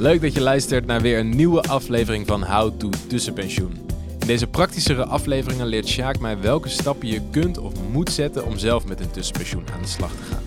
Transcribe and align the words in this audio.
Leuk 0.00 0.20
dat 0.20 0.34
je 0.34 0.40
luistert 0.40 0.86
naar 0.86 1.00
weer 1.00 1.18
een 1.18 1.36
nieuwe 1.36 1.62
aflevering 1.62 2.26
van 2.26 2.42
How 2.42 2.78
to 2.78 2.88
Tussenpensioen. 3.06 3.72
In 4.18 4.26
deze 4.26 4.46
praktischere 4.46 5.04
afleveringen 5.04 5.66
leert 5.66 5.88
Sjaak 5.88 6.18
mij 6.18 6.40
welke 6.40 6.68
stappen 6.68 7.08
je 7.08 7.20
kunt 7.30 7.58
of 7.58 7.72
moet 7.92 8.10
zetten 8.10 8.46
om 8.46 8.58
zelf 8.58 8.86
met 8.86 9.00
een 9.00 9.10
tussenpensioen 9.10 9.64
aan 9.72 9.82
de 9.82 9.88
slag 9.88 10.10
te 10.10 10.22
gaan. 10.22 10.42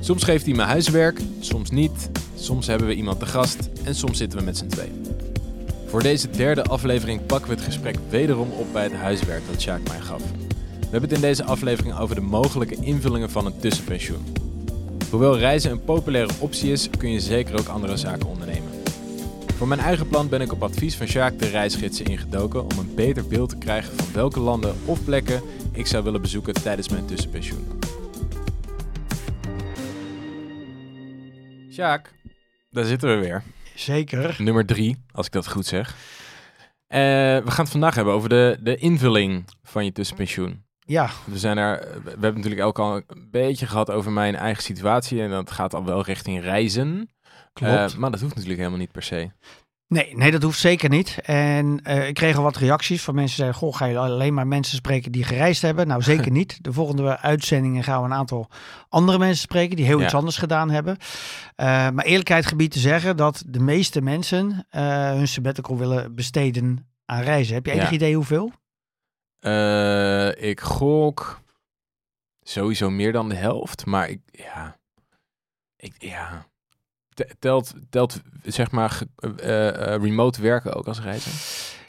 Soms 0.00 0.24
geeft 0.24 0.44
hij 0.46 0.54
me 0.54 0.62
huiswerk, 0.62 1.20
soms 1.40 1.70
niet, 1.70 2.10
soms 2.36 2.66
hebben 2.66 2.86
we 2.86 2.94
iemand 2.94 3.18
te 3.18 3.26
gast 3.26 3.68
en 3.84 3.94
soms 3.94 4.18
zitten 4.18 4.38
we 4.38 4.44
met 4.44 4.56
z'n 4.56 4.66
tweeën. 4.66 5.06
Voor 5.86 6.02
deze 6.02 6.30
derde 6.30 6.64
aflevering 6.64 7.26
pakken 7.26 7.48
we 7.48 7.54
het 7.54 7.64
gesprek 7.64 7.96
wederom 8.08 8.50
op 8.50 8.72
bij 8.72 8.82
het 8.82 8.92
huiswerk 8.92 9.42
dat 9.50 9.60
Sjaak 9.60 9.88
mij 9.88 10.00
gaf. 10.00 10.22
We 10.68 10.90
hebben 10.90 11.10
het 11.10 11.12
in 11.12 11.20
deze 11.20 11.44
aflevering 11.44 11.98
over 11.98 12.14
de 12.14 12.20
mogelijke 12.20 12.76
invullingen 12.80 13.30
van 13.30 13.46
een 13.46 13.58
tussenpensioen. 13.58 14.24
Hoewel 15.10 15.38
reizen 15.38 15.70
een 15.70 15.84
populaire 15.84 16.32
optie 16.38 16.72
is, 16.72 16.90
kun 16.98 17.10
je 17.10 17.20
zeker 17.20 17.58
ook 17.58 17.68
andere 17.68 17.96
zaken 17.96 18.28
ondernemen. 18.28 18.73
Voor 19.64 19.74
mijn 19.74 19.86
eigen 19.88 20.08
plan 20.08 20.28
ben 20.28 20.40
ik 20.40 20.52
op 20.52 20.62
advies 20.62 20.96
van 20.96 21.06
Sjaak 21.06 21.38
de 21.38 21.48
reisgidsen 21.48 22.04
ingedoken 22.04 22.62
om 22.62 22.78
een 22.78 22.94
beter 22.94 23.26
beeld 23.26 23.48
te 23.48 23.58
krijgen 23.58 23.96
van 23.96 24.12
welke 24.12 24.40
landen 24.40 24.74
of 24.84 25.04
plekken 25.04 25.42
ik 25.72 25.86
zou 25.86 26.04
willen 26.04 26.20
bezoeken 26.20 26.54
tijdens 26.54 26.88
mijn 26.88 27.06
tussenpensioen. 27.06 27.78
Sjaak, 31.70 32.12
daar 32.70 32.84
zitten 32.84 33.08
we 33.08 33.24
weer. 33.24 33.42
Zeker. 33.74 34.36
Nummer 34.38 34.66
drie, 34.66 35.04
als 35.12 35.26
ik 35.26 35.32
dat 35.32 35.48
goed 35.48 35.66
zeg. 35.66 35.96
Eh, 36.86 37.00
we 37.38 37.50
gaan 37.50 37.64
het 37.64 37.70
vandaag 37.70 37.94
hebben 37.94 38.14
over 38.14 38.28
de, 38.28 38.58
de 38.60 38.76
invulling 38.76 39.44
van 39.62 39.84
je 39.84 39.92
tussenpensioen. 39.92 40.64
Ja, 40.78 41.10
We, 41.24 41.38
zijn 41.38 41.58
er, 41.58 41.78
we 42.04 42.10
hebben 42.10 42.34
natuurlijk 42.34 42.62
ook 42.62 42.78
al 42.78 42.96
een 42.96 43.28
beetje 43.30 43.66
gehad 43.66 43.90
over 43.90 44.12
mijn 44.12 44.34
eigen 44.34 44.62
situatie. 44.62 45.22
En 45.22 45.30
dat 45.30 45.50
gaat 45.50 45.74
al 45.74 45.84
wel 45.84 46.02
richting 46.02 46.42
reizen. 46.42 47.13
Klopt. 47.54 47.92
Eh, 47.92 47.98
maar 47.98 48.10
dat 48.10 48.20
hoeft 48.20 48.32
natuurlijk 48.34 48.58
helemaal 48.60 48.78
niet 48.80 48.92
per 48.92 49.02
se. 49.02 49.30
nee, 49.88 50.16
nee, 50.16 50.30
dat 50.30 50.42
hoeft 50.42 50.58
zeker 50.58 50.88
niet. 50.88 51.18
En 51.22 51.80
eh, 51.82 52.08
ik 52.08 52.14
kreeg 52.14 52.36
al 52.36 52.42
wat 52.42 52.56
reacties 52.56 53.02
van 53.02 53.14
mensen 53.14 53.36
die 53.36 53.44
zeiden, 53.44 53.58
goh, 53.68 53.76
ga 53.76 53.84
je 53.84 53.98
alleen 53.98 54.34
maar 54.34 54.46
mensen 54.46 54.76
spreken 54.76 55.12
die 55.12 55.24
gereisd 55.24 55.62
hebben? 55.62 55.86
Nou, 55.86 56.02
zeker 56.02 56.30
niet. 56.40 56.64
De 56.64 56.72
volgende 56.72 57.18
uitzendingen 57.18 57.82
gaan 57.84 58.00
we 58.00 58.06
een 58.06 58.14
aantal 58.14 58.48
andere 58.88 59.18
mensen 59.18 59.38
spreken 59.42 59.76
die 59.76 59.84
heel 59.84 59.98
Ja. 59.98 60.04
iets 60.04 60.14
anders 60.14 60.36
gedaan 60.36 60.70
hebben. 60.70 60.96
Eh, 61.56 61.66
maar 61.90 62.04
eerlijkheid 62.04 62.46
gebied 62.46 62.70
te 62.70 62.78
zeggen 62.78 63.16
dat 63.16 63.42
de 63.46 63.60
meeste 63.60 64.00
mensen 64.00 64.66
hun 65.16 65.28
sabbatical 65.28 65.76
willen 65.78 66.14
besteden 66.14 66.88
aan 67.04 67.22
reizen. 67.22 67.54
Heb 67.54 67.66
je 67.66 67.72
enig 67.72 67.88
Ja. 67.88 67.94
idee 67.94 68.14
hoeveel? 68.14 68.52
Ik 70.36 70.60
gok 70.60 71.40
sowieso 72.42 72.90
meer 72.90 73.12
dan 73.12 73.28
de 73.28 73.34
helft. 73.34 73.86
Maar 73.86 74.08
ik, 74.08 74.20
ja... 74.30 74.78
Ik, 75.76 75.94
ja... 75.98 76.46
Te- 77.14 77.36
Telt, 77.38 77.74
telt 77.90 78.20
zeg 78.42 78.70
maar 78.70 79.00
eh, 79.36 79.68
eh, 79.94 80.02
remote 80.02 80.42
werken 80.42 80.74
ook 80.74 80.86
als 80.86 81.00
reizen? 81.00 81.32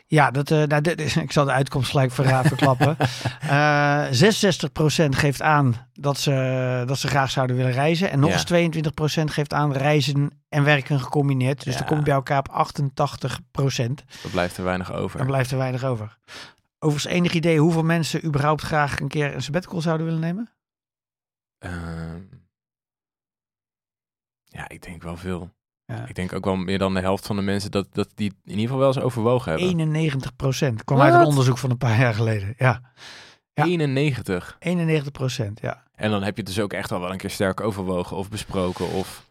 Ja, 0.08 0.32
dat, 0.32 0.52
eh, 0.52 0.64
nou, 0.64 0.82
dit 0.82 1.02
is- 1.02 1.16
ik 1.28 1.32
zal 1.32 1.46
de 1.46 1.52
uitkomst 1.52 1.90
gelijk 1.90 2.12
verklappen. 2.12 2.98
Eh 3.50 4.06
66% 4.12 5.10
geeft 5.10 5.42
aan 5.42 5.76
dat 5.94 6.20
ze, 6.20 6.84
dat 6.86 6.98
ze 6.98 7.08
graag 7.08 7.32
zouden 7.32 7.56
willen 7.56 7.72
reizen. 7.72 8.10
En 8.12 8.20
nog 8.20 8.30
Ja. 8.30 8.36
eens 8.36 8.46
22% 8.46 9.32
geeft 9.32 9.54
aan 9.54 9.74
reizen 9.74 10.44
en 10.50 10.64
werken 10.64 11.00
gecombineerd. 11.00 11.64
Dus 11.64 11.74
Ja. 11.74 11.80
dan 11.80 11.88
kom 11.88 11.98
je 11.98 12.04
bij 12.04 12.14
elkaar 12.14 12.40
op 12.40 12.50
88%. 12.50 14.04
Dat 14.22 14.32
blijft 14.32 14.58
er 14.58 14.64
weinig 14.64 14.94
over. 14.94 15.18
Dan 15.18 15.28
blijft 15.28 15.52
er 15.52 15.58
weinig 15.58 15.84
over. 15.84 16.18
Overigens, 16.80 17.14
enig 17.14 17.34
idee 17.34 17.60
hoeveel 17.60 17.84
mensen 17.84 18.26
überhaupt 18.26 18.62
graag 18.62 19.00
een 19.00 19.08
keer 19.08 19.36
een 19.36 19.42
sabbatical 19.42 19.82
zouden 19.82 20.06
willen 20.06 20.22
nemen? 20.22 20.50
Ehm, 21.60 22.22
ja, 24.56 24.70
ik 24.70 24.82
denk 24.82 25.04
wel 25.04 25.18
veel. 25.18 25.50
Ja. 25.86 26.06
Ik 26.08 26.16
denk 26.16 26.34
ook 26.34 26.46
wel 26.46 26.56
meer 26.56 26.78
dan 26.78 26.94
de 26.94 27.00
helft 27.00 27.26
van 27.26 27.36
de 27.36 27.42
mensen 27.42 27.72
dat, 27.72 27.88
dat 27.92 28.10
die 28.16 28.34
in 28.44 28.52
ieder 28.52 28.64
geval 28.64 28.78
wel 28.78 28.88
eens 28.88 29.00
overwogen 29.00 29.52
hebben. 29.52 30.02
91% 30.82 30.84
kwam 30.84 31.02
uit 31.02 31.14
een 31.14 31.26
onderzoek 31.26 31.58
van 31.58 31.70
een 31.70 31.78
paar 31.78 32.00
jaar 32.00 32.14
geleden. 32.14 32.54
Ja, 32.58 32.82
ja. 33.54 33.64
91. 33.64 34.58
91%, 34.60 35.52
ja. 35.62 35.84
En 35.96 36.12
dan 36.12 36.24
heb 36.24 36.36
je 36.36 36.42
het 36.42 36.54
dus 36.54 36.60
ook 36.60 36.74
echt 36.74 36.92
al 36.92 37.00
wel 37.00 37.12
een 37.12 37.18
keer 37.18 37.30
sterk 37.30 37.62
overwogen 37.62 38.18
of 38.18 38.30
besproken 38.30 38.92
of... 38.92 39.24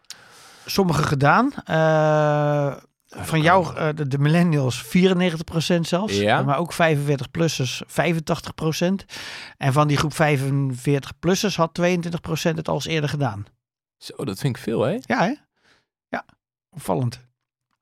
Sommige 0.65 1.03
gedaan. 1.03 1.53
Eh, 1.65 2.75
van 3.07 3.41
jou, 3.41 3.75
eh, 3.75 3.87
de, 3.95 4.07
de 4.07 4.19
millennials, 4.19 4.83
94% 4.83 5.79
zelfs. 5.81 6.17
Ja? 6.17 6.41
Maar 6.41 6.57
ook 6.57 6.73
45-plussers, 6.73 7.81
85%. 7.87 9.05
En 9.57 9.73
van 9.73 9.87
die 9.87 9.97
groep 9.97 10.13
45-plussers 10.13 11.55
had 11.55 11.79
22% 11.81 12.55
het 12.55 12.67
al 12.67 12.75
eens 12.75 12.87
eerder 12.87 13.09
gedaan. 13.09 13.45
Zo, 13.97 14.25
dat 14.25 14.39
vind 14.39 14.55
ik 14.57 14.63
veel, 14.63 14.81
hè? 14.81 14.97
Ja, 15.01 15.23
hè? 15.23 15.33
Ja, 16.07 16.25
opvallend. 16.69 17.23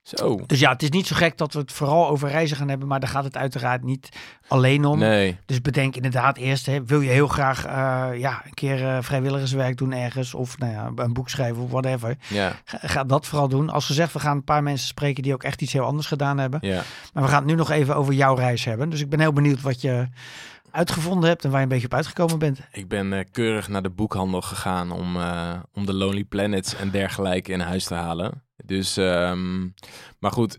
Zo. 0.04 0.40
Dus 0.46 0.60
ja, 0.60 0.72
het 0.72 0.84
is 0.84 0.90
niet 0.90 1.08
zo 1.08 1.16
gek 1.16 1.38
dat 1.38 1.54
we 1.54 1.60
het 1.60 1.72
vooral 1.72 2.08
over 2.10 2.30
reizen 2.30 2.58
gaan 2.58 2.70
hebben. 2.70 2.88
Maar 2.88 3.00
daar 3.00 3.10
gaat 3.10 3.24
het 3.24 3.38
uiteraard 3.38 3.84
niet 3.84 4.10
alleen 4.48 4.86
om. 4.86 5.00
Nee. 5.00 5.38
Dus 5.46 5.62
bedenk 5.62 5.96
inderdaad 5.96 6.38
eerst, 6.38 6.66
hè, 6.66 6.84
wil 6.86 7.02
je 7.02 7.10
heel 7.10 7.28
graag 7.28 7.66
eh, 7.66 8.20
ja, 8.20 8.42
een 8.46 8.54
keer 8.54 8.88
eh, 8.88 8.98
vrijwilligerswerk 9.02 9.78
doen 9.78 9.92
ergens. 9.92 10.34
Of 10.34 10.58
nou 10.58 10.72
ja, 10.72 10.92
een 10.96 11.14
boek 11.14 11.30
schrijven 11.30 11.64
of 11.64 11.72
whatever. 11.72 12.18
Ja, 12.28 12.52
Ga, 12.66 12.78
ga 12.82 13.04
dat 13.04 13.26
vooral 13.26 13.48
doen. 13.48 13.70
Als 13.70 13.86
gezegd, 13.86 14.14
we 14.14 14.20
gaan 14.20 14.36
een 14.36 14.44
paar 14.44 14.64
mensen 14.64 14.88
spreken 14.88 15.24
die 15.24 15.34
ook 15.34 15.44
echt 15.44 15.62
iets 15.62 15.74
heel 15.74 15.86
anders 15.86 16.08
gedaan 16.08 16.38
hebben. 16.38 16.60
ja. 16.62 16.84
Maar 17.14 17.24
we 17.24 17.30
gaan 17.30 17.40
het 17.40 17.48
nu 17.48 17.56
nog 17.56 17.70
even 17.70 17.96
over 17.96 18.14
jouw 18.14 18.36
reis 18.36 18.66
hebben. 18.66 18.90
Dus 18.90 19.02
ik 19.02 19.10
ben 19.10 19.20
heel 19.20 19.34
benieuwd 19.34 19.62
wat 19.62 19.82
je 19.82 20.08
uitgevonden 20.74 21.30
hebt 21.30 21.44
en 21.44 21.50
waar 21.50 21.58
je 21.60 21.64
een 21.66 21.72
beetje 21.72 21.86
op 21.88 21.94
uitgekomen 21.94 22.40
bent. 22.40 22.60
Ik 22.72 22.88
ben 22.88 23.14
eh, 23.14 23.26
keurig 23.32 23.68
naar 23.68 23.82
de 23.82 23.90
boekhandel 23.90 24.42
gegaan 24.42 24.92
om, 24.92 25.16
eh, 25.18 25.60
om 25.74 25.86
de 25.86 25.94
Lonely 25.94 26.24
Planets 26.24 26.76
en 26.76 26.90
dergelijke 26.92 27.52
in 27.52 27.60
huis 27.60 27.84
te 27.86 27.94
halen. 27.94 28.44
Dus, 28.66 28.98
ehm, 28.98 29.62
maar 30.20 30.32
goed, 30.32 30.58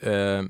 eh, 0.00 0.44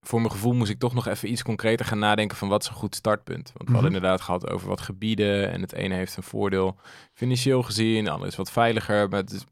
voor 0.00 0.20
mijn 0.20 0.32
gevoel 0.32 0.52
moest 0.54 0.70
ik 0.70 0.78
toch 0.78 0.94
nog 0.94 1.06
even 1.06 1.30
iets 1.30 1.42
concreter 1.42 1.86
gaan 1.86 1.98
nadenken 1.98 2.36
van 2.36 2.48
wat 2.48 2.62
is 2.62 2.68
een 2.68 2.74
goed 2.74 2.94
startpunt. 2.94 3.52
Want 3.54 3.68
we 3.68 3.74
hadden 3.74 3.90
Mhm. 3.92 3.94
inderdaad 3.94 4.20
gehad 4.20 4.50
over 4.50 4.68
wat 4.68 4.80
gebieden 4.80 5.52
en 5.52 5.60
het 5.60 5.72
ene 5.72 5.94
heeft 5.94 6.16
een 6.16 6.22
voordeel 6.22 6.76
financieel 7.12 7.62
gezien, 7.62 8.04
de 8.04 8.10
andere 8.10 8.30
is 8.30 8.36
wat 8.36 8.50
veiliger. 8.50 9.08
Maar 9.08 9.20
het 9.20 9.32
is- 9.32 9.44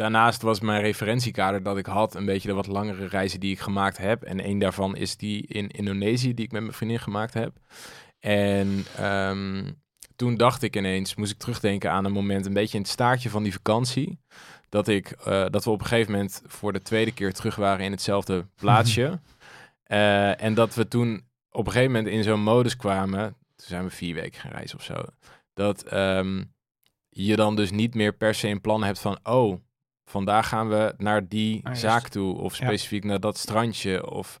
Daarnaast 0.00 0.42
was 0.42 0.60
mijn 0.60 0.82
referentiekader 0.82 1.62
dat 1.62 1.78
ik 1.78 1.86
had 1.86 2.14
een 2.14 2.24
beetje 2.24 2.48
de 2.48 2.54
wat 2.54 2.66
langere 2.66 3.06
reizen 3.06 3.40
die 3.40 3.52
ik 3.52 3.60
gemaakt 3.60 3.98
heb. 3.98 4.22
En 4.22 4.40
één 4.40 4.58
daarvan 4.58 4.96
is 4.96 5.16
die 5.16 5.46
in 5.46 5.68
Indonesië 5.68 6.34
die 6.34 6.44
ik 6.44 6.52
met 6.52 6.62
mijn 6.62 6.74
vriendin 6.74 6.98
gemaakt 6.98 7.34
heb. 7.34 7.52
En 8.20 8.84
ehm, 8.96 9.70
toen 10.16 10.36
dacht 10.36 10.62
ik 10.62 10.76
ineens, 10.76 11.14
moest 11.14 11.32
ik 11.32 11.38
terugdenken 11.38 11.90
aan 11.90 12.04
een 12.04 12.12
moment 12.12 12.46
een 12.46 12.52
beetje 12.52 12.76
in 12.76 12.82
het 12.82 12.92
staartje 12.92 13.30
van 13.30 13.42
die 13.42 13.52
vakantie. 13.52 14.18
Dat, 14.68 14.88
ik, 14.88 15.10
eh, 15.10 15.46
dat 15.50 15.64
we 15.64 15.70
op 15.70 15.80
een 15.80 15.86
gegeven 15.86 16.12
moment 16.12 16.42
voor 16.46 16.72
de 16.72 16.82
tweede 16.82 17.12
keer 17.12 17.32
terug 17.32 17.56
waren 17.56 17.84
in 17.84 17.90
hetzelfde 17.90 18.46
plaatsje. 18.62 19.20
Eh, 19.82 20.42
en 20.42 20.54
dat 20.54 20.74
we 20.74 20.88
toen 20.88 21.24
op 21.50 21.66
een 21.66 21.72
gegeven 21.72 21.92
moment 21.92 22.14
in 22.14 22.22
zo'n 22.22 22.42
modus 22.42 22.76
kwamen. 22.76 23.36
Toen 23.56 23.68
zijn 23.68 23.84
we 23.84 23.90
vier 23.90 24.14
weken 24.14 24.40
gaan 24.40 24.52
reizen 24.52 24.78
of 24.78 24.84
zo. 24.84 25.04
Dat 25.54 25.82
ehm, 25.82 26.44
je 27.08 27.36
dan 27.36 27.56
dus 27.56 27.70
niet 27.70 27.94
meer 27.94 28.16
per 28.16 28.34
se 28.34 28.48
een 28.48 28.60
plan 28.60 28.82
hebt 28.82 29.00
van... 29.00 29.18
Oh, 29.22 29.60
vandaag 30.10 30.48
gaan 30.48 30.68
we 30.68 30.94
naar 30.96 31.28
die 31.28 31.60
Ah, 31.66 31.74
zaak 31.74 32.08
toe. 32.08 32.38
Of 32.38 32.58
Ja. 32.58 32.64
specifiek 32.66 33.04
naar 33.04 33.20
dat 33.20 33.38
strandje. 33.38 34.10
Of 34.10 34.38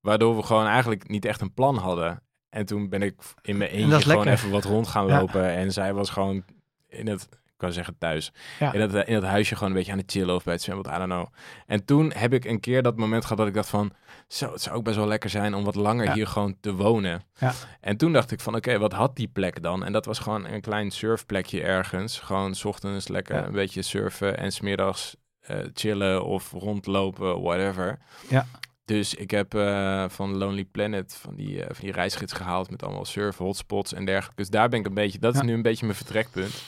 waardoor 0.00 0.36
we 0.36 0.42
gewoon 0.42 0.66
eigenlijk 0.66 1.08
niet 1.08 1.24
echt 1.24 1.40
een 1.40 1.54
plan 1.54 1.76
hadden. 1.76 2.22
En 2.48 2.66
toen 2.66 2.88
ben 2.88 3.02
ik 3.02 3.14
in 3.42 3.56
mijn 3.56 3.70
eentje 3.70 4.00
gewoon 4.00 4.16
lekker. 4.16 4.32
even 4.32 4.50
wat 4.50 4.64
rond 4.64 4.86
gaan 4.88 5.06
Ja. 5.06 5.18
lopen. 5.20 5.48
En 5.48 5.72
zij 5.72 5.94
was 5.94 6.10
gewoon 6.10 6.44
in 6.88 7.06
het, 7.06 7.28
kan 7.56 7.72
zeggen 7.72 7.98
thuis, 7.98 8.32
Ja. 8.58 8.72
in, 8.72 8.80
het, 8.80 9.08
in 9.08 9.14
het 9.14 9.24
huisje 9.24 9.54
gewoon 9.54 9.68
een 9.70 9.76
beetje 9.76 9.92
aan 9.92 9.98
het 9.98 10.10
chillen 10.10 10.34
of 10.34 10.44
bij 10.44 10.52
het 10.52 10.62
zwembad, 10.62 10.86
I 10.86 10.96
don't 10.98 11.04
know. 11.10 11.26
En 11.66 11.84
toen 11.84 12.12
heb 12.16 12.32
ik 12.32 12.44
een 12.44 12.60
keer 12.60 12.82
dat 12.82 12.96
moment 12.96 13.22
gehad 13.22 13.38
dat 13.38 13.46
ik 13.46 13.54
dacht 13.54 13.68
van, 13.68 13.92
zo, 14.28 14.52
het 14.52 14.62
zou 14.62 14.76
ook 14.76 14.84
best 14.84 14.96
wel 14.96 15.06
lekker 15.06 15.30
zijn 15.30 15.54
om 15.54 15.64
wat 15.64 15.74
langer 15.74 16.04
Ja. 16.04 16.12
hier 16.12 16.26
gewoon 16.26 16.56
te 16.60 16.74
wonen. 16.74 17.22
Ja. 17.38 17.52
En 17.80 17.96
toen 17.96 18.12
dacht 18.12 18.30
ik 18.30 18.40
van, 18.40 18.54
oké, 18.54 18.78
wat 18.78 18.92
had 18.92 19.16
die 19.16 19.28
plek 19.28 19.62
dan? 19.62 19.84
En 19.84 19.92
dat 19.92 20.04
was 20.06 20.18
gewoon 20.18 20.46
een 20.46 20.60
klein 20.60 20.90
surfplekje 20.90 21.62
ergens. 21.62 22.20
Gewoon 22.20 22.54
's 22.54 22.64
ochtends 22.64 23.08
lekker 23.08 23.36
een 23.46 23.52
beetje 23.52 23.82
surfen 23.82 24.38
en 24.38 24.52
smiddags 24.52 25.16
eh 25.40 25.58
chillen 25.74 26.24
of 26.24 26.50
rondlopen, 26.52 27.42
whatever. 27.42 27.98
Ja. 28.28 28.46
Dus 28.84 29.14
ik 29.14 29.30
heb 29.30 29.54
eh, 29.54 30.04
van 30.08 30.36
Lonely 30.36 30.64
Planet 30.64 31.16
van 31.20 31.34
die, 31.34 31.60
eh, 31.60 31.66
van 31.74 31.84
die 31.84 31.92
reisgids 31.92 32.32
gehaald 32.32 32.70
met 32.70 32.82
allemaal 32.82 33.04
surf, 33.04 33.36
hotspots 33.36 33.92
en 33.94 34.04
dergelijke. 34.04 34.36
Dus 34.36 34.50
daar 34.50 34.68
ben 34.68 34.78
ik 34.80 34.86
een 34.86 34.94
beetje, 34.94 35.18
dat 35.18 35.34
is 35.34 35.40
nu 35.40 35.52
een 35.52 35.62
beetje 35.62 35.84
mijn 35.84 35.96
vertrekpunt. 35.98 36.62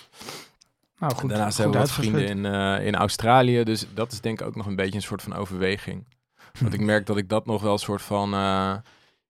Nou, 0.99 1.15
goed, 1.15 1.31
daarnaast 1.31 1.55
goed 1.55 1.65
hebben 1.65 1.81
we 1.81 1.87
wat 1.87 1.97
vrienden 1.97 2.27
in, 2.27 2.47
eh, 2.47 2.87
in 2.87 2.95
Australië, 2.95 3.65
dus 3.65 3.87
dat 3.95 4.13
is 4.13 4.21
denk 4.21 4.41
ik 4.41 4.47
ook 4.47 4.57
nog 4.57 4.67
een 4.67 4.77
beetje 4.77 4.95
een 4.95 5.03
soort 5.03 5.23
van 5.23 5.35
overweging. 5.35 6.07
Want 6.61 6.75
ik 6.75 6.81
merk 6.81 7.07
dat 7.07 7.17
ik 7.17 7.29
dat 7.29 7.47
nog 7.47 7.63
wel 7.63 7.73
een 7.73 7.79
soort 7.79 8.03
van 8.03 8.35
eh, 8.35 8.77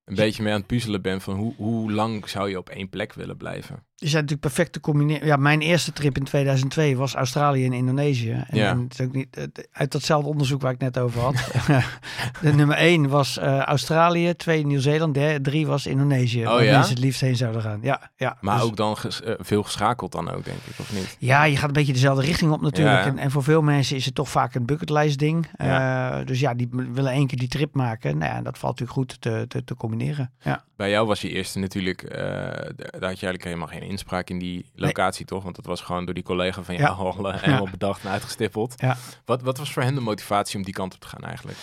een 0.04 0.14
beetje 0.14 0.42
mee 0.42 0.52
aan 0.52 0.58
het 0.58 0.68
puzzelen 0.68 1.02
ben 1.02 1.20
van 1.20 1.34
hoe, 1.34 1.54
hoe 1.56 1.92
lang 1.92 2.28
zou 2.28 2.50
je 2.50 2.58
op 2.58 2.68
één 2.68 2.88
plek 2.88 3.12
willen 3.12 3.36
blijven? 3.36 3.86
Die 3.96 4.08
zijn 4.08 4.22
natuurlijk 4.22 4.54
perfect 4.54 4.72
te 4.72 4.80
combineren. 4.80 5.26
Ja, 5.26 5.36
mijn 5.36 5.60
eerste 5.60 5.92
trip 5.92 6.16
in 6.16 6.24
2002 6.24 6.96
was 6.96 7.14
Australië 7.14 7.64
en 7.64 7.72
Indonesië. 7.72 8.30
En, 8.30 8.56
Ja. 8.56 8.70
en 8.70 8.78
het 8.82 8.98
is 8.98 9.06
ook 9.06 9.12
niet, 9.12 9.48
uit 9.72 9.92
datzelfde 9.92 10.28
onderzoek 10.28 10.62
waar 10.62 10.72
ik 10.72 10.78
net 10.78 10.98
over 10.98 11.20
had. 11.20 11.34
de 12.42 12.52
nummer 12.54 12.76
1 12.76 13.08
was 13.08 13.38
eh, 13.38 13.58
Australië, 13.58 14.34
2 14.36 14.66
Nieuw-Zeeland, 14.66 15.14
derde- 15.14 15.40
drie 15.50 15.66
was 15.66 15.86
Indonesië. 15.86 16.44
waar 16.44 16.64
ja? 16.64 16.72
mensen 16.76 16.94
het 16.94 17.02
liefst 17.04 17.20
heen 17.20 17.36
zouden 17.36 17.62
gaan. 17.62 17.78
Ja, 17.82 18.10
ja. 18.16 18.36
Maar 18.40 18.56
Dus- 18.58 18.64
ook 18.66 18.76
dan 18.76 18.96
ges- 18.96 19.22
eh, 19.22 19.34
veel 19.38 19.62
geschakeld 19.62 20.12
dan 20.12 20.30
ook, 20.30 20.44
denk 20.44 20.58
ik, 20.70 20.78
of 20.78 20.92
niet? 20.92 21.16
Ja, 21.18 21.44
je 21.44 21.56
gaat 21.56 21.66
een 21.68 21.72
beetje 21.72 21.92
dezelfde 21.92 22.24
richting 22.24 22.50
op 22.52 22.60
natuurlijk. 22.60 22.98
Ja, 23.04 23.06
en, 23.10 23.18
en 23.18 23.30
voor 23.30 23.42
veel 23.42 23.62
mensen 23.62 23.96
is 23.96 24.04
het 24.04 24.14
toch 24.14 24.28
vaak 24.28 24.54
een 24.54 24.66
bucketlijst 24.66 25.18
ding. 25.18 25.48
Eh, 25.56 26.18
dus 26.24 26.40
ja, 26.40 26.54
die 26.54 26.68
willen 26.92 27.12
één 27.12 27.26
keer 27.26 27.38
die 27.38 27.48
trip 27.48 27.74
maken. 27.74 28.18
Nou 28.18 28.34
ja, 28.34 28.42
dat 28.42 28.58
valt 28.58 28.80
natuurlijk 28.80 29.10
goed 29.10 29.20
te, 29.20 29.44
te, 29.48 29.64
te 29.64 29.74
combineren. 29.74 30.30
Ja. 30.40 30.64
Bij 30.76 30.90
jou 30.90 31.06
was 31.06 31.20
je 31.20 31.28
eerste 31.30 31.58
natuurlijk, 31.58 32.10
daar 32.10 32.56
had 32.76 33.00
je 33.00 33.00
eigenlijk 33.00 33.44
helemaal 33.44 33.66
geen 33.66 33.82
inspraak 33.86 34.30
in 34.30 34.38
die 34.38 34.70
locatie, 34.74 35.26
toch? 35.26 35.42
Want 35.42 35.56
dat 35.56 35.64
was 35.66 35.80
gewoon 35.80 36.04
door 36.04 36.14
die 36.14 36.22
collega 36.22 36.62
van 36.62 36.74
Ja. 36.74 36.80
jou 36.80 37.16
al 37.16 37.32
eh, 37.32 37.40
helemaal 37.42 37.68
bedacht 37.70 38.04
en 38.04 38.10
uitgestippeld. 38.10 38.74
Ja. 38.76 38.96
Wat, 39.24 39.42
wat 39.42 39.58
was 39.58 39.72
voor 39.72 39.82
hen 39.82 39.94
de 39.94 40.00
motivatie 40.00 40.56
om 40.58 40.64
die 40.64 40.74
kant 40.74 40.94
op 40.94 41.00
te 41.00 41.06
gaan 41.08 41.20
eigenlijk? 41.20 41.58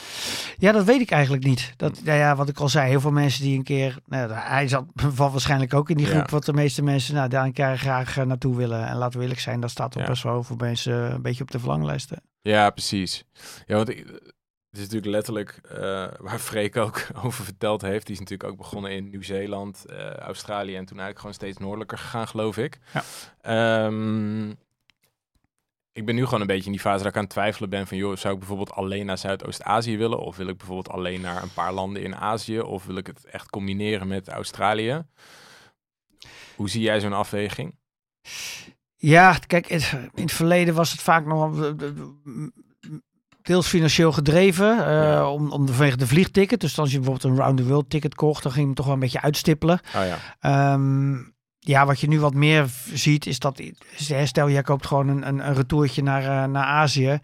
Ja, 0.57 0.71
dat 0.71 0.85
weet 0.85 1.01
ik 1.01 1.11
eigenlijk 1.11 1.43
niet. 1.43 1.73
Dat, 1.77 2.03
nou 2.03 2.17
ja, 2.17 2.35
wat 2.35 2.49
ik 2.49 2.59
al 2.59 2.69
zei, 2.69 2.89
heel 2.89 3.01
veel 3.01 3.11
mensen 3.11 3.43
die 3.43 3.57
een 3.57 3.63
keer... 3.63 3.97
Nou, 4.05 4.29
ja, 4.29 4.41
hij 4.47 4.67
zat 4.67 4.85
valt 5.15 5.31
waarschijnlijk 5.31 5.73
ook 5.73 5.89
in 5.89 5.97
die 5.97 6.05
Ja. 6.07 6.11
groep... 6.13 6.29
wat 6.29 6.45
de 6.45 6.53
meeste 6.53 6.81
mensen 6.83 7.15
nou, 7.15 7.29
daar 7.29 7.45
een 7.45 7.53
keer 7.53 7.77
graag 7.77 8.17
eh, 8.17 8.25
naartoe 8.25 8.55
willen. 8.55 8.87
En 8.87 8.97
laten 8.97 9.17
we 9.17 9.23
eerlijk 9.23 9.41
zijn, 9.41 9.59
dat 9.59 9.69
staat 9.71 9.93
Ja. 9.93 10.05
best 10.05 10.23
wel 10.23 10.43
voor 10.43 10.57
mensen 10.57 11.13
een 11.13 11.21
beetje 11.21 11.43
op 11.43 11.51
de 11.51 11.59
verlanglijsten. 11.59 12.21
Ja, 12.41 12.69
precies. 12.69 13.23
Ja, 13.65 13.75
want 13.75 13.89
ik, 13.89 14.32
het 14.73 14.81
is 14.81 14.87
natuurlijk 14.87 15.13
letterlijk 15.13 15.59
eh, 15.69 16.07
waar 16.19 16.39
Freek 16.39 16.77
ook 16.77 17.07
over 17.23 17.43
verteld 17.43 17.81
heeft. 17.81 18.05
Die 18.05 18.13
is 18.15 18.19
natuurlijk 18.19 18.49
ook 18.49 18.57
begonnen 18.57 18.91
in 18.91 19.09
Nieuw-Zeeland, 19.09 19.85
eh, 19.85 20.13
Australië 20.13 20.75
en 20.75 20.85
toen 20.85 20.99
eigenlijk 20.99 21.19
gewoon 21.19 21.33
steeds 21.33 21.57
noordelijker 21.57 21.97
gegaan, 21.97 22.27
geloof 22.27 22.57
ik. 22.57 22.79
Ja. 22.93 23.03
Ehm, 23.41 24.49
ik 25.91 26.05
ben 26.05 26.15
nu 26.15 26.25
gewoon 26.25 26.41
een 26.41 26.47
beetje 26.47 26.65
in 26.65 26.71
die 26.71 26.79
fase 26.79 26.97
dat 26.97 27.11
ik 27.11 27.17
aan 27.17 27.23
het 27.23 27.31
twijfelen 27.31 27.69
ben 27.69 27.87
van, 27.87 27.97
joh, 27.97 28.15
zou 28.15 28.33
ik 28.33 28.39
bijvoorbeeld 28.39 28.71
alleen 28.71 29.05
naar 29.05 29.17
Zuidoost-Azië 29.17 29.97
willen? 29.97 30.19
Of 30.19 30.35
wil 30.35 30.47
ik 30.47 30.57
bijvoorbeeld 30.57 30.89
alleen 30.89 31.21
naar 31.21 31.43
een 31.43 31.53
paar 31.53 31.73
landen 31.73 32.03
in 32.03 32.15
Azië? 32.15 32.59
Of 32.59 32.85
wil 32.85 32.97
ik 32.97 33.07
het 33.07 33.25
echt 33.25 33.49
combineren 33.49 34.07
met 34.07 34.27
Australië? 34.27 35.05
Hoe 36.55 36.69
zie 36.69 36.81
jij 36.81 36.99
zo'n 36.99 37.13
afweging? 37.13 37.75
Ja, 38.95 39.37
kijk, 39.47 39.69
in 39.69 39.81
het 40.13 40.31
verleden 40.31 40.73
was 40.73 40.91
het 40.91 41.01
vaak 41.01 41.25
nog 41.25 41.75
deels 43.43 43.67
financieel 43.67 44.11
gedreven, 44.11 44.75
Ja. 44.75 45.29
om, 45.29 45.51
om 45.51 45.67
vanwege 45.67 45.97
de 45.97 46.07
vliegticket. 46.07 46.59
Dus 46.61 46.79
als 46.79 46.91
je 46.91 46.99
bijvoorbeeld 46.99 47.33
een 47.33 47.39
round 47.43 47.57
the 47.57 47.65
world 47.67 47.89
ticket 47.89 48.15
kocht, 48.15 48.43
dan 48.43 48.51
ging 48.51 48.61
je 48.61 48.67
hem 48.67 48.75
toch 48.75 48.85
wel 48.85 48.93
een 48.93 48.99
beetje 48.99 49.21
uitstippelen. 49.21 49.79
Oh 49.95 50.01
ja, 50.05 50.17
Ehm, 50.39 51.13
ja, 51.65 51.86
wat 51.86 52.00
je 52.00 52.07
nu 52.07 52.19
wat 52.19 52.33
meer 52.33 52.65
ziet, 52.94 53.25
is 53.25 53.39
dat, 53.39 53.62
stel 54.24 54.50
jij 54.50 54.62
koopt 54.62 54.86
gewoon 54.88 55.07
een, 55.07 55.27
een, 55.27 55.48
een 55.48 55.54
retourtje 55.56 56.04
naar, 56.04 56.21
eh, 56.44 56.50
naar 56.50 56.65
Azië. 56.65 57.19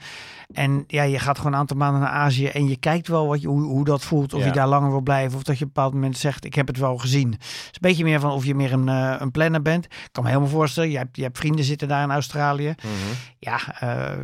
En 0.54 0.84
ja, 0.88 1.04
je 1.04 1.20
gaat 1.20 1.38
gewoon 1.38 1.54
een 1.54 1.60
aantal 1.60 1.78
maanden 1.78 2.02
naar 2.02 2.10
Azië 2.10 2.46
en 2.46 2.68
je 2.68 2.78
kijkt 2.78 3.08
wel 3.08 3.28
wat 3.28 3.42
je, 3.42 3.48
hoe, 3.48 3.62
hoe 3.62 3.86
dat 3.86 4.04
voelt. 4.04 4.34
Of 4.34 4.40
Ja. 4.40 4.46
je 4.46 4.52
daar 4.52 4.68
langer 4.68 4.90
wil 4.90 5.02
blijven 5.02 5.38
of 5.38 5.44
dat 5.44 5.58
je 5.58 5.64
op 5.64 5.68
een 5.68 5.74
bepaald 5.74 5.94
moment 5.94 6.18
zegt, 6.18 6.46
ik 6.46 6.54
heb 6.56 6.68
het 6.68 6.78
wel 6.78 6.98
gezien. 6.98 7.32
Het 7.32 7.42
is 7.42 7.66
een 7.72 7.78
beetje 7.80 8.04
meer 8.04 8.20
van 8.20 8.32
of 8.32 8.46
je 8.46 8.56
meer 8.56 8.74
een, 8.74 8.90
eh, 8.90 9.16
een 9.20 9.32
planner 9.32 9.62
bent. 9.62 9.86
Ik 9.86 10.10
kan 10.12 10.24
me 10.24 10.30
helemaal 10.30 10.52
voorstellen, 10.52 10.90
je 10.90 10.98
hebt, 10.98 11.16
je 11.16 11.24
hebt 11.24 11.38
vrienden 11.38 11.66
zitten 11.66 11.88
daar 11.88 12.04
in 12.04 12.12
Australië. 12.12 12.74
Mhm. 12.78 12.94
Ja, 13.40 13.80
eh, 13.80 14.18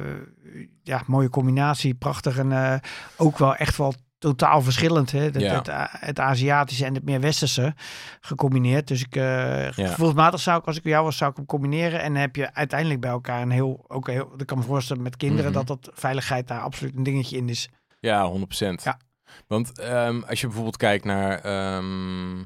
ja 0.83 1.01
mooie 1.07 1.29
combinatie, 1.29 1.93
prachtig. 1.93 2.37
En 2.37 2.81
ook 3.17 3.37
wel 3.37 3.55
echt 3.55 3.77
wel 3.77 3.93
totaal 4.17 4.61
verschillend. 4.61 5.11
Hè? 5.11 5.19
Het, 5.19 5.39
Ja. 5.39 5.55
het, 5.55 5.69
het 5.99 6.19
Aziatische 6.19 6.85
en 6.85 6.93
het 6.93 7.03
meer 7.05 7.19
Westerse 7.19 7.73
gecombineerd. 8.21 8.87
Dus 8.87 9.01
ik, 9.01 9.15
eh 9.15 9.23
Ja. 9.71 9.87
gevoelsmatig 9.87 10.39
zou 10.39 10.59
ik, 10.59 10.65
als 10.65 10.77
ik 10.77 10.83
jou 10.83 11.03
was, 11.03 11.17
zou 11.17 11.31
ik 11.31 11.37
hem 11.37 11.45
combineren. 11.45 12.01
En 12.01 12.11
dan 12.13 12.21
heb 12.21 12.35
je 12.35 12.53
uiteindelijk 12.53 12.99
bij 12.99 13.09
elkaar 13.11 13.41
een 13.41 13.51
heel, 13.51 13.85
ook 13.87 14.07
heel, 14.07 14.33
ik 14.37 14.45
kan 14.45 14.57
me 14.57 14.63
voorstellen 14.63 15.03
met 15.03 15.17
kinderen 15.17 15.51
Mhm. 15.51 15.65
dat 15.65 15.67
dat 15.81 15.89
veiligheid 15.93 16.47
daar 16.47 16.61
absoluut 16.61 16.95
een 16.95 17.03
dingetje 17.03 17.37
in 17.37 17.49
is. 17.49 17.69
Ja, 17.99 18.25
100%. 18.31 18.83
Ja. 18.83 18.99
Want 19.47 19.79
ehm, 19.79 20.21
als 20.27 20.39
je 20.39 20.45
bijvoorbeeld 20.45 20.77
kijkt 20.77 21.05
naar 21.05 21.39
ehm, 21.39 22.43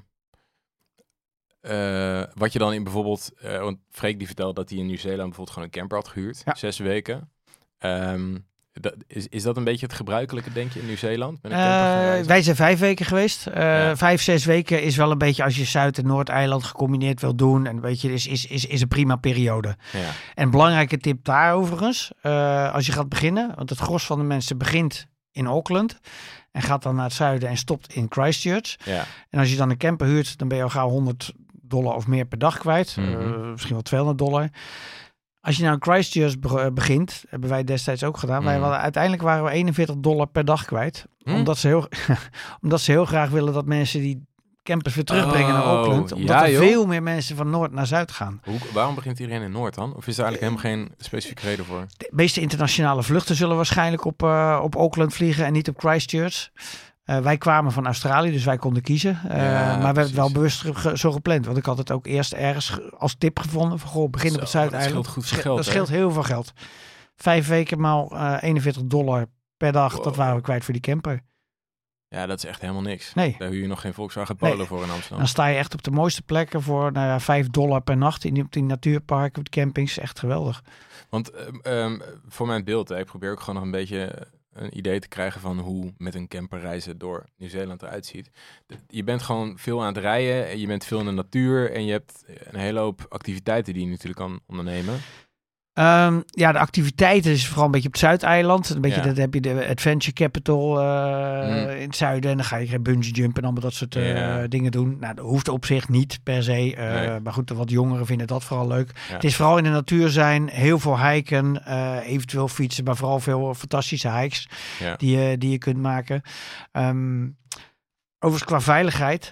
eh, 1.62 2.24
wat 2.34 2.54
je 2.54 2.60
dan 2.60 2.74
in 2.74 2.84
bijvoorbeeld, 2.84 3.32
eh, 3.42 3.60
want 3.60 3.78
Freek 3.90 4.18
die 4.18 4.28
vertelde 4.28 4.54
dat 4.54 4.70
hij 4.70 4.78
in 4.80 4.86
Nieuw-Zeeland 4.86 5.18
bijvoorbeeld 5.28 5.50
gewoon 5.50 5.64
een 5.64 5.74
camper 5.80 5.98
had 5.98 6.08
gehuurd, 6.08 6.42
Ja. 6.46 6.56
zes 6.56 6.78
weken. 6.78 7.32
Ehm, 7.78 8.38
dat, 8.82 8.96
is, 9.08 9.28
is 9.28 9.44
dat 9.44 9.58
een 9.58 9.64
beetje 9.64 9.86
het 9.86 9.96
gebruikelijke, 9.96 10.52
denk 10.52 10.72
je, 10.74 10.80
in 10.80 10.86
Nieuw-Zeeland? 10.86 11.40
Eh, 11.42 11.52
wij 12.26 12.42
zijn 12.42 12.56
vijf 12.56 12.80
weken 12.80 13.06
geweest. 13.06 13.48
Eh, 13.48 13.64
Ja. 13.64 13.96
Vijf, 13.98 14.22
zes 14.22 14.46
weken 14.46 14.84
is 14.84 14.96
wel 14.96 15.12
een 15.12 15.18
beetje 15.18 15.44
als 15.44 15.56
je 15.56 15.64
Zuid- 15.66 15.98
en 15.98 16.08
Noord-eiland 16.08 16.64
gecombineerd 16.64 17.22
wil 17.22 17.36
doen. 17.36 17.66
En 17.66 17.82
weet 17.82 18.02
je, 18.02 18.14
is, 18.14 18.28
is, 18.28 18.46
is, 18.46 18.66
is 18.66 18.82
een 18.82 18.88
prima 18.88 19.16
periode. 19.16 19.76
Ja. 19.92 20.00
En 20.36 20.44
een 20.44 20.52
belangrijke 20.52 20.98
tip 20.98 21.24
daar 21.26 21.54
overigens, 21.54 22.12
eh, 22.22 22.74
als 22.74 22.86
je 22.86 22.92
gaat 22.92 23.10
beginnen, 23.10 23.52
want 23.56 23.70
het 23.70 23.80
gros 23.80 24.06
van 24.06 24.18
de 24.18 24.24
mensen 24.26 24.58
begint 24.58 25.08
in 25.32 25.46
Auckland 25.46 26.00
en 26.52 26.62
gaat 26.62 26.84
dan 26.84 26.96
naar 26.96 27.04
het 27.06 27.14
zuiden 27.14 27.50
en 27.50 27.58
stopt 27.58 27.94
in 27.94 28.06
Christchurch. 28.10 28.76
Ja. 28.86 29.06
En 29.30 29.40
als 29.40 29.50
je 29.52 29.58
dan 29.58 29.70
een 29.70 29.78
camper 29.78 30.08
huurt, 30.08 30.38
dan 30.38 30.48
ben 30.48 30.58
je 30.58 30.64
al 30.64 30.70
gauw 30.70 30.90
100 30.90 31.34
dollar 31.62 31.96
of 31.96 32.08
meer 32.08 32.26
per 32.26 32.38
dag 32.38 32.58
kwijt, 32.58 32.96
Mhm. 32.98 33.52
misschien 33.52 33.74
wel 33.74 33.82
200 33.82 34.18
dollar. 34.20 34.50
Als 35.42 35.58
je 35.58 35.64
nou 35.64 35.78
Christchurch 35.80 36.40
be- 36.40 36.72
begint, 36.74 37.24
hebben 37.30 37.50
wij 37.50 37.64
destijds 37.64 38.04
ook 38.04 38.18
gedaan. 38.18 38.44
Wij 38.44 38.58
hadden, 38.58 38.80
uiteindelijk 38.80 39.24
waren 39.24 39.44
we 39.44 39.50
41 39.52 39.96
dollar 39.98 40.28
per 40.28 40.46
dag 40.46 40.66
kwijt. 40.66 41.06
Hm? 41.24 41.34
Omdat, 41.34 41.58
ze 41.58 41.68
heel, 41.68 41.88
omdat 42.62 42.82
ze 42.82 42.92
heel 42.92 43.06
graag 43.06 43.30
willen 43.30 43.54
dat 43.54 43.66
mensen 43.66 44.00
die 44.02 44.28
campers 44.64 44.96
weer 44.96 45.04
terugbrengen 45.04 45.54
naar 45.54 45.64
Oh, 45.64 45.68
Auckland. 45.70 46.12
Omdat 46.12 46.30
ja, 46.30 46.44
er 46.46 46.52
joh. 46.52 46.60
veel 46.62 46.86
meer 46.86 47.04
mensen 47.04 47.36
van 47.36 47.50
Noord 47.50 47.72
naar 47.72 47.88
Zuid 47.88 48.12
gaan. 48.12 48.42
Hoe, 48.44 48.58
waarom 48.74 48.96
begint 48.96 49.20
iedereen 49.20 49.42
in 49.42 49.52
Noord 49.52 49.76
dan? 49.76 49.96
Of 49.96 50.08
is 50.08 50.18
er 50.18 50.24
eigenlijk 50.24 50.56
Eh, 50.56 50.62
helemaal 50.62 50.86
geen 50.88 50.96
specifieke 50.98 51.42
reden 51.48 51.66
voor? 51.66 51.86
De 51.98 52.10
meeste 52.12 52.42
internationale 52.42 53.04
vluchten 53.04 53.36
zullen 53.36 53.56
waarschijnlijk 53.56 54.06
op, 54.06 54.24
eh, 54.24 54.60
op 54.64 54.76
Auckland 54.76 55.14
vliegen 55.14 55.46
en 55.46 55.54
niet 55.54 55.70
op 55.70 55.80
Christchurch. 55.80 56.50
Eh, 57.10 57.18
wij 57.20 57.38
kwamen 57.38 57.72
van 57.72 57.86
Australië, 57.86 58.32
dus 58.32 58.44
wij 58.46 58.58
konden 58.58 58.82
kiezen. 58.82 59.20
Eh, 59.30 59.38
Ja, 59.38 59.68
maar 59.70 59.78
we 59.80 59.86
hebben 59.86 60.04
het 60.04 60.12
wel 60.14 60.32
bewust 60.32 60.64
ge- 60.74 60.98
zo 60.98 61.12
gepland. 61.12 61.46
Want 61.46 61.58
ik 61.58 61.66
had 61.66 61.78
het 61.78 61.92
ook 61.92 62.06
eerst 62.08 62.34
ergens 62.34 62.70
ge- 62.70 62.94
als 62.98 63.16
tip 63.18 63.40
gevonden. 63.40 63.80
Van, 63.80 63.90
goh, 63.90 64.10
begin 64.10 64.34
op 64.34 64.40
het 64.40 64.50
Zo, 64.50 64.60
dat 64.60 64.70
Zuideiland. 64.70 65.06
scheelt 65.06 65.26
goed 65.28 65.40
geld, 65.42 65.56
Dat 65.58 65.66
scheelt 65.66 65.90
heel 65.90 66.12
veel 66.12 66.24
geld. 66.24 66.52
Vijf 67.16 67.48
weken 67.48 67.80
maal 67.80 68.12
eh 68.12 68.38
41 68.42 68.84
dollar 68.84 69.26
per 69.58 69.72
dag. 69.72 69.94
Wow. 69.94 70.04
Dat 70.04 70.16
waren 70.16 70.36
we 70.36 70.42
kwijt 70.42 70.64
voor 70.64 70.74
die 70.74 70.82
camper. 70.82 71.22
Ja, 72.08 72.26
dat 72.26 72.38
is 72.38 72.46
echt 72.46 72.62
helemaal 72.62 72.82
niks. 72.82 73.14
Nee. 73.14 73.36
Daar 73.38 73.50
huur 73.50 73.62
je 73.62 73.68
nog 73.68 73.82
geen 73.82 73.94
Volkswagen 73.94 74.36
Polo 74.36 74.56
Nee. 74.56 74.66
voor 74.66 74.84
in 74.84 74.90
Amsterdam. 74.90 75.18
Dan 75.18 75.28
sta 75.28 75.46
je 75.46 75.58
echt 75.58 75.74
op 75.74 75.84
de 75.84 75.92
mooiste 75.92 76.22
plekken 76.22 76.62
voor 76.62 76.92
nou 76.92 77.08
ja, 77.08 77.20
5 77.20 77.48
dollar 77.50 77.82
per 77.82 77.98
nacht. 77.98 78.24
In 78.24 78.48
die, 78.50 78.64
natuurparken, 78.64 79.40
op 79.40 79.52
de 79.52 79.60
campings. 79.62 79.98
Echt 79.98 80.20
geweldig. 80.20 80.64
Want 81.10 81.30
ehm, 81.32 81.56
ehm, 81.62 82.00
voor 82.28 82.48
mijn 82.48 82.64
beeld, 82.64 82.90
hè, 82.90 83.00
ik 83.00 83.06
probeer 83.06 83.32
ook 83.32 83.40
gewoon 83.40 83.56
nog 83.56 83.64
een 83.64 83.72
beetje 83.72 84.28
een 84.62 84.78
idee 84.78 85.00
te 85.00 85.08
krijgen 85.08 85.42
van 85.42 85.60
hoe 85.60 85.94
met 85.98 86.16
een 86.16 86.28
camper 86.28 86.60
reizen 86.60 86.98
door 86.98 87.26
Nieuw-Zeeland 87.38 87.82
eruit 87.82 88.06
ziet. 88.06 88.30
Je 88.88 89.04
bent 89.04 89.22
gewoon 89.22 89.58
veel 89.58 89.82
aan 89.82 89.94
het 89.94 90.04
rijden, 90.04 90.48
en 90.48 90.60
je 90.60 90.68
bent 90.68 90.86
veel 90.86 91.00
in 91.00 91.06
de 91.06 91.12
natuur 91.12 91.72
en 91.72 91.86
je 91.86 91.92
hebt 91.92 92.24
een 92.28 92.60
hele 92.60 92.80
hoop 92.80 93.06
activiteiten 93.10 93.74
die 93.74 93.84
je 93.84 93.90
natuurlijk 93.90 94.20
kan 94.20 94.40
ondernemen. 94.48 95.00
Ehm, 95.80 96.20
ja, 96.26 96.52
de 96.52 96.60
activiteiten 96.60 97.32
is 97.32 97.48
vooral 97.48 97.66
een 97.66 97.72
beetje 97.72 97.88
op 97.88 97.94
het 97.94 98.02
Zuideiland. 98.02 98.70
Een 98.70 98.82
beetje, 98.82 99.00
Ja. 99.00 99.06
dat 99.06 99.18
heb 99.18 99.34
je 99.34 99.42
de 99.42 99.68
Adventure 99.70 100.14
Capital 100.14 100.80
eh, 100.80 101.48
Mm. 101.50 101.70
in 101.70 101.88
het 101.88 101.96
zuiden. 101.96 102.32
En 102.32 102.38
dan 102.38 102.46
ga 102.46 102.56
je 102.58 102.80
bungee 102.80 103.12
jumpen 103.12 103.38
en 103.38 103.44
allemaal 103.44 103.62
dat 103.64 103.74
soort 103.74 103.96
eh, 103.96 104.12
Ja. 104.18 104.48
dingen 104.48 104.72
doen. 104.72 104.98
Nou, 105.00 105.16
dat 105.16 105.26
hoeft 105.26 105.48
op 105.48 105.66
zich 105.66 105.90
niet 105.90 106.20
per 106.24 106.44
se. 106.44 106.76
eh, 106.76 106.94
Nee. 106.94 107.20
Maar 107.20 107.34
goed, 107.34 107.48
de 107.48 107.54
wat 107.54 107.70
jongeren 107.70 108.06
vinden 108.06 108.28
dat 108.28 108.44
vooral 108.44 108.68
leuk. 108.68 108.92
Ja. 109.08 109.14
Het 109.14 109.24
is 109.24 109.36
vooral 109.36 109.58
in 109.58 109.64
de 109.64 109.70
natuur 109.70 110.10
zijn. 110.10 110.50
Heel 110.50 110.80
veel 110.80 111.00
hiken, 111.10 111.62
eventueel 112.04 112.48
fietsen. 112.48 112.84
Maar 112.84 112.96
vooral 112.96 113.20
veel 113.20 113.54
fantastische 113.54 114.12
hikes 114.12 114.50
die, 114.98 115.18
je, 115.18 115.38
die 115.38 115.50
je 115.52 115.58
kunt 115.58 115.78
maken. 115.78 116.22
Ehm, 116.72 117.28
overigens 118.20 118.50
qua 118.52 118.62
veiligheid. 118.62 119.32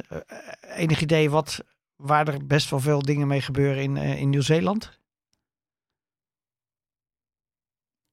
enig 0.75 1.01
idee 1.01 1.29
wat, 1.29 1.63
waar 1.95 2.27
er 2.27 2.45
best 2.45 2.69
wel 2.69 2.79
veel 2.79 3.01
dingen 3.01 3.27
mee 3.27 3.41
gebeuren 3.41 3.83
in, 3.83 3.97
in 3.97 4.29
Nieuw-Zeeland? 4.29 4.99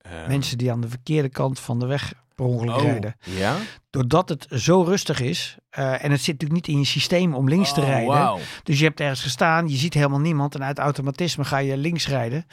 Ehm, 0.09 0.27
Mensen 0.27 0.57
die 0.57 0.71
aan 0.71 0.81
de 0.81 0.89
verkeerde 0.89 1.29
kant 1.29 1.59
van 1.59 1.79
de 1.79 1.85
weg 1.85 2.13
per 2.35 2.45
ongeluk 2.45 2.75
oh, 2.75 2.81
rijden. 2.81 3.15
Ja? 3.23 3.55
Doordat 3.89 4.29
het 4.29 4.47
zo 4.49 4.81
rustig 4.81 5.19
is. 5.21 5.57
eh, 5.69 6.03
en 6.03 6.11
het 6.11 6.21
zit 6.21 6.39
natuurlijk 6.39 6.51
niet 6.51 6.67
in 6.67 6.77
je 6.79 6.85
systeem 6.85 7.33
om 7.33 7.49
links 7.49 7.73
te 7.73 7.79
Oh, 7.81 7.85
rijden. 7.87 8.39
Dus 8.63 8.79
je 8.79 8.85
hebt 8.85 8.99
ergens 8.99 9.21
gestaan, 9.21 9.67
je 9.69 9.75
ziet 9.75 9.93
helemaal 9.93 10.19
niemand. 10.19 10.55
En 10.55 10.63
uit 10.63 10.79
automatisme 10.79 11.43
ga 11.43 11.57
je 11.57 11.77
links 11.77 12.07
rijden. 12.07 12.45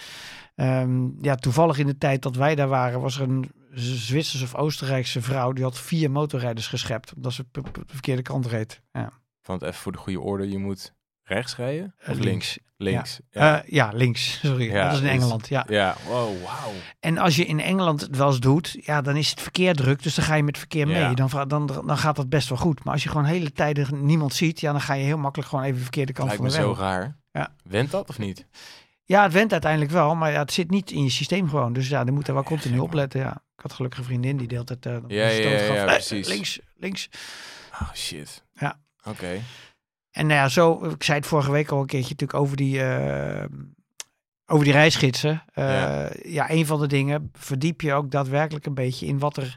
Ehm, 0.54 1.08
ja, 1.24 1.34
toevallig 1.34 1.78
in 1.78 1.86
de 1.86 1.98
tijd 1.98 2.22
dat 2.22 2.36
wij 2.36 2.54
daar 2.54 2.68
waren, 2.68 3.00
was 3.00 3.16
er 3.16 3.22
een 3.28 3.50
Zwitserse 3.74 4.44
of 4.44 4.54
Oostenrijkse 4.54 5.22
vrouw. 5.22 5.52
Die 5.52 5.64
had 5.64 5.78
vier 5.78 6.10
motorrijders 6.10 6.66
geschept. 6.66 7.14
Omdat 7.14 7.32
ze 7.32 7.44
de 7.52 7.62
verkeerde 7.86 8.22
kant 8.22 8.46
reed. 8.46 8.80
Ja. 8.92 9.12
Want 9.42 9.62
even 9.62 9.74
voor 9.74 9.92
de 9.92 9.98
goede 9.98 10.20
orde, 10.20 10.48
je 10.50 10.58
moet 10.58 10.94
rechts 11.24 11.56
rijden 11.56 11.94
Eh, 11.98 12.10
of 12.10 12.18
links. 12.18 12.24
links? 12.26 12.58
Links. 12.76 13.20
Ja. 13.30 13.44
Ja. 13.46 13.62
Eh, 13.62 13.70
ja, 13.72 13.90
links. 13.94 14.38
Sorry. 14.42 14.70
Ja, 14.70 14.84
dat 14.84 14.92
is 14.92 15.00
in 15.00 15.08
Engeland. 15.08 15.48
Ja. 15.48 15.64
ja. 15.68 15.96
Wow, 16.08 16.42
wauw. 16.44 16.72
En 17.00 17.18
als 17.18 17.36
je 17.36 17.44
in 17.44 17.60
Engeland 17.60 18.00
het 18.00 18.16
wel 18.16 18.26
eens 18.26 18.40
doet, 18.40 18.76
ja, 18.80 19.00
dan 19.00 19.16
is 19.16 19.30
het 19.30 19.40
verkeer 19.40 19.74
druk. 19.74 20.02
Dus 20.02 20.14
dan 20.14 20.24
ga 20.24 20.34
je 20.34 20.42
met 20.42 20.58
verkeer 20.58 20.86
mee. 20.86 20.96
Ja. 21.00 21.14
Dan, 21.14 21.48
dan, 21.48 21.66
dan 21.66 21.98
gaat 21.98 22.16
dat 22.16 22.28
best 22.28 22.48
wel 22.48 22.58
goed. 22.58 22.84
Maar 22.84 22.92
als 22.92 23.02
je 23.02 23.08
gewoon 23.08 23.24
hele 23.24 23.52
tijden 23.52 24.06
niemand 24.06 24.34
ziet, 24.34 24.60
ja, 24.60 24.72
dan 24.72 24.80
ga 24.80 24.94
je 24.94 25.04
heel 25.04 25.18
makkelijk 25.18 25.48
gewoon 25.50 25.64
even 25.64 25.76
de 25.76 25.82
verkeerde 25.82 26.12
kant 26.12 26.28
Lijkt 26.28 26.42
van 26.42 26.50
me 26.52 26.56
de 26.56 26.62
zo 26.62 26.68
weg. 26.68 26.76
op. 26.78 26.82
raar. 26.84 27.16
Ja. 27.32 27.54
Went 27.64 27.90
dat 27.90 28.08
of 28.08 28.18
niet? 28.18 28.46
Ja, 29.04 29.22
het 29.22 29.32
went 29.32 29.52
uiteindelijk 29.52 29.90
wel, 29.92 30.14
maar 30.14 30.32
ja, 30.32 30.38
het 30.38 30.52
zit 30.52 30.70
niet 30.70 30.90
in 30.90 31.02
je 31.02 31.10
systeem 31.10 31.48
gewoon. 31.48 31.72
Dus 31.72 31.88
ja, 31.88 32.04
dan 32.04 32.14
moet 32.14 32.28
er 32.28 32.34
wel 32.34 32.42
continu 32.42 32.78
op 32.78 32.92
letten. 32.92 33.20
Ja. 33.20 33.32
Ik 33.56 33.62
had 33.62 33.72
gelukkig 33.72 33.98
een 33.98 34.04
vriendin 34.04 34.36
die 34.36 34.48
de 34.48 34.54
hele 34.54 34.66
tijd... 34.66 34.86
eh, 34.86 34.92
Ja, 35.06 35.26
ja, 35.28 35.48
ja, 35.50 35.74
Eh, 35.74 35.84
precies. 35.84 36.28
links, 36.28 36.58
links. 36.76 37.08
Oh, 37.72 37.92
shit. 37.94 38.44
Ja. 38.52 38.80
Oké. 39.04 39.40
En 40.12 40.26
nou 40.26 40.40
ja, 40.40 40.48
zo, 40.48 40.84
ik 40.84 41.02
zei 41.02 41.18
het 41.18 41.26
vorige 41.26 41.50
week 41.50 41.70
al 41.70 41.80
een 41.80 41.86
keertje 41.86 42.10
natuurlijk 42.10 42.38
over 42.40 42.56
die, 42.56 42.82
eh, 42.82 43.44
over 44.46 44.64
die 44.64 44.72
reisgidsen. 44.74 45.42
Eh, 45.54 45.64
Ja. 45.64 46.10
ja. 46.22 46.50
een 46.50 46.66
van 46.66 46.80
de 46.80 46.86
dingen, 46.86 47.30
verdiep 47.32 47.80
je 47.80 47.92
ook 47.92 48.10
daadwerkelijk 48.10 48.66
een 48.66 48.74
beetje 48.74 49.06
in 49.06 49.18
wat 49.18 49.36
er, 49.36 49.56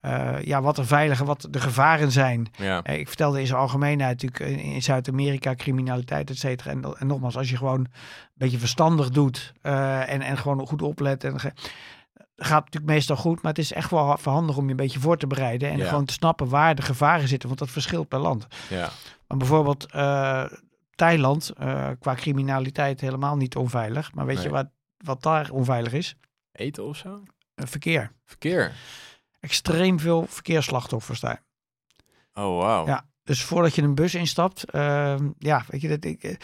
eh, 0.00 0.42
ja, 0.42 0.62
wat 0.62 0.78
er 0.78 0.86
veilig 0.86 1.18
wat 1.18 1.46
de 1.50 1.60
gevaren 1.60 2.12
zijn. 2.12 2.50
Ja. 2.56 2.84
Ik 2.86 3.08
vertelde 3.08 3.40
in 3.40 3.46
zijn 3.46 3.58
algemeenheid 3.58 4.22
natuurlijk 4.22 4.60
in, 4.62 4.82
Zuid-Amerika 4.82 5.54
criminaliteit, 5.54 6.30
et 6.30 6.38
cetera. 6.38 6.70
En, 6.70 6.82
en 6.98 7.06
nogmaals, 7.06 7.36
als 7.36 7.50
je 7.50 7.56
gewoon 7.56 7.80
een 7.80 7.86
beetje 8.34 8.58
verstandig 8.58 9.08
doet 9.10 9.52
en, 9.62 10.20
en 10.20 10.36
gewoon 10.36 10.66
goed 10.66 10.82
oplet 10.82 11.24
en 11.24 11.40
ge- 11.40 11.52
gaat 12.36 12.56
het 12.64 12.64
natuurlijk 12.64 12.92
meestal 12.92 13.16
goed, 13.16 13.42
maar 13.42 13.52
het 13.52 13.60
is 13.60 13.72
echt 13.72 13.90
wel 13.90 14.16
verhandig 14.18 14.56
om 14.56 14.64
je 14.64 14.70
een 14.70 14.76
beetje 14.76 15.00
voor 15.00 15.16
te 15.16 15.26
bereiden 15.26 15.70
en 15.70 15.78
Ja. 15.78 15.88
gewoon 15.88 16.04
te 16.04 16.12
snappen 16.12 16.48
waar 16.48 16.74
de 16.74 16.82
gevaren 16.82 17.28
zitten, 17.28 17.48
want 17.48 17.60
dat 17.60 17.70
verschilt 17.70 18.08
per 18.08 18.18
land. 18.18 18.46
Ja. 18.68 18.88
Maar 19.30 19.38
bijvoorbeeld 19.38 19.86
eh, 19.86 20.44
Thailand, 20.94 21.50
eh, 21.50 21.90
qua 21.98 22.14
criminaliteit 22.14 23.00
helemaal 23.00 23.36
niet 23.36 23.56
onveilig. 23.56 24.14
Maar 24.14 24.26
weet 24.26 24.42
je 24.42 24.48
wat, 24.48 24.70
wat 24.96 25.22
daar 25.22 25.50
onveilig 25.50 25.92
is? 25.92 26.16
Eten 26.52 26.84
of 26.84 26.96
zo? 26.96 27.22
Eh, 27.54 27.66
verkeer. 27.66 28.12
Verkeer. 28.24 28.72
Extreem 29.40 29.98
veel 30.00 30.26
verkeersslachtoffers 30.26 31.20
daar. 31.20 31.42
Oh, 32.32 32.58
wauw. 32.58 32.86
Ja. 32.86 33.09
Dus 33.24 33.42
voordat 33.44 33.74
je 33.74 33.82
een 33.82 33.94
bus 33.94 34.14
instapt, 34.14 34.64
ehm, 34.70 35.28
ja, 35.38 35.64
weet 35.68 35.80
je 35.80 35.88
dat 35.88 36.04
ik 36.04 36.22
eh, 36.22 36.36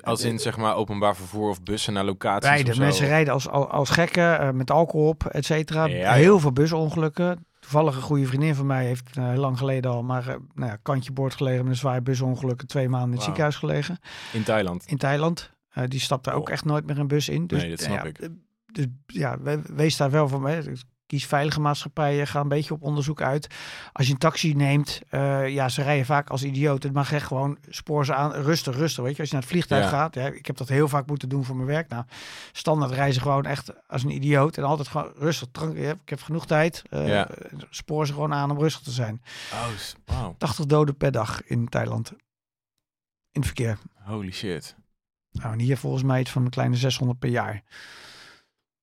Als 0.00 0.22
in 0.24 0.38
zeg 0.38 0.56
maar 0.56 0.74
openbaar 0.74 1.16
vervoer 1.16 1.48
of 1.50 1.62
bussen 1.62 1.92
naar 1.92 2.04
locaties 2.04 2.48
rijden. 2.50 2.68
of 2.68 2.74
zo. 2.74 2.82
Mensen 2.82 3.06
rijden 3.06 3.32
als, 3.32 3.48
als, 3.48 3.68
als 3.68 3.90
gekken 3.90 4.40
eh, 4.40 4.50
met 4.50 4.70
alcohol 4.70 5.08
op, 5.08 5.24
et 5.26 5.44
cetera. 5.44 5.84
Ja, 5.84 6.12
Heel 6.12 6.40
veel 6.40 6.52
busongelukken. 6.52 7.46
Toevallig 7.60 7.96
een 7.96 8.02
goede 8.02 8.26
vriendin 8.26 8.54
van 8.54 8.66
mij 8.66 8.86
heeft 8.86 9.16
eh, 9.16 9.32
lang 9.36 9.58
geleden 9.58 9.90
al, 9.90 10.02
maar 10.02 10.28
eh, 10.28 10.34
nou 10.54 10.70
ja, 10.70 10.76
kantje 10.82 11.12
boord 11.12 11.34
gelegen 11.34 11.62
met 11.62 11.72
een 11.72 11.78
zwaar 11.78 12.02
busongeluk, 12.02 12.62
twee 12.62 12.88
maanden 12.88 13.08
in 13.08 13.14
het 13.14 13.22
ziekenhuis 13.24 13.56
gelegen. 13.56 13.98
In 14.32 14.42
Thailand. 14.42 14.84
in 14.86 14.96
Thailand. 14.96 15.50
Eh, 15.70 15.84
die 15.88 16.00
stapt 16.00 16.24
daar 16.24 16.34
ook 16.34 16.46
Oh. 16.46 16.52
echt 16.52 16.64
nooit 16.64 16.86
meer 16.86 16.98
een 16.98 17.08
bus 17.08 17.28
in. 17.28 17.46
Dus, 17.46 17.60
Nee, 17.60 17.70
dat 17.70 17.78
eh, 17.80 17.86
snap 17.86 17.98
ja, 18.02 18.04
ik. 18.08 18.18
eh, 18.18 18.28
Dus 18.72 18.86
ja, 19.06 19.38
we- 19.40 19.62
wees 19.74 19.96
daar 19.96 20.10
wel 20.10 20.28
van. 20.28 20.46
Hè. 20.46 20.60
Kies 21.10 21.26
veilige 21.26 21.60
maatschappijen, 21.60 22.26
ga 22.26 22.40
een 22.40 22.48
beetje 22.48 22.74
op 22.74 22.82
onderzoek 22.82 23.20
uit. 23.22 23.54
Als 23.92 24.06
je 24.06 24.12
een 24.12 24.18
taxi 24.18 24.54
neemt, 24.54 25.00
eh, 25.08 25.48
ja, 25.48 25.68
ze 25.68 25.82
rijden 25.82 26.04
vaak 26.06 26.30
als 26.30 26.42
idioot. 26.44 26.82
Het 26.82 26.92
mag 26.92 27.12
echt 27.12 27.26
gewoon 27.26 27.58
spoor 27.68 28.04
ze 28.04 28.14
aan, 28.14 28.32
rustig, 28.32 28.76
rustig. 28.76 29.04
Weet 29.04 29.14
je, 29.14 29.20
als 29.20 29.28
je 29.28 29.34
naar 29.34 29.42
het 29.42 29.52
vliegtuig 29.52 29.84
Ja. 29.84 29.88
gaat, 29.90 30.14
ja, 30.14 30.26
ik 30.26 30.46
heb 30.46 30.56
dat 30.56 30.68
heel 30.68 30.88
vaak 30.88 31.06
moeten 31.06 31.28
doen 31.28 31.44
voor 31.44 31.56
mijn 31.56 31.68
werk. 31.68 31.88
Nou, 31.88 32.04
standaard 32.52 32.90
reizen 32.92 33.22
gewoon 33.22 33.44
echt 33.46 33.88
als 33.88 34.02
een 34.02 34.10
idioot 34.10 34.56
en 34.56 34.64
altijd 34.64 34.88
gewoon 34.88 35.12
rustig. 35.16 35.48
trank- 35.52 35.76
Ik 35.76 35.84
heb, 35.84 36.00
ik 36.02 36.08
heb 36.08 36.22
genoeg 36.22 36.46
tijd. 36.46 36.82
eh, 36.90 37.08
Ja. 37.08 37.28
Spoor 37.70 38.06
ze 38.06 38.12
gewoon 38.12 38.34
aan 38.34 38.50
om 38.50 38.58
rustig 38.58 38.82
te 38.82 38.90
zijn. 38.90 39.22
Oh, 39.52 39.68
s- 39.76 39.94
wauw. 40.04 40.34
80 40.38 40.66
doden 40.66 40.96
per 40.96 41.12
dag 41.12 41.42
in 41.44 41.68
Thailand. 41.68 42.10
In 43.32 43.40
het 43.40 43.46
verkeer. 43.46 43.78
Holy 43.94 44.32
shit. 44.32 44.76
Nou, 45.32 45.52
en 45.52 45.58
hier 45.58 45.76
volgens 45.76 46.02
mij 46.02 46.20
iets 46.20 46.30
van 46.30 46.44
een 46.44 46.50
kleine 46.50 46.76
600 46.76 47.18
per 47.18 47.30
jaar. 47.30 47.62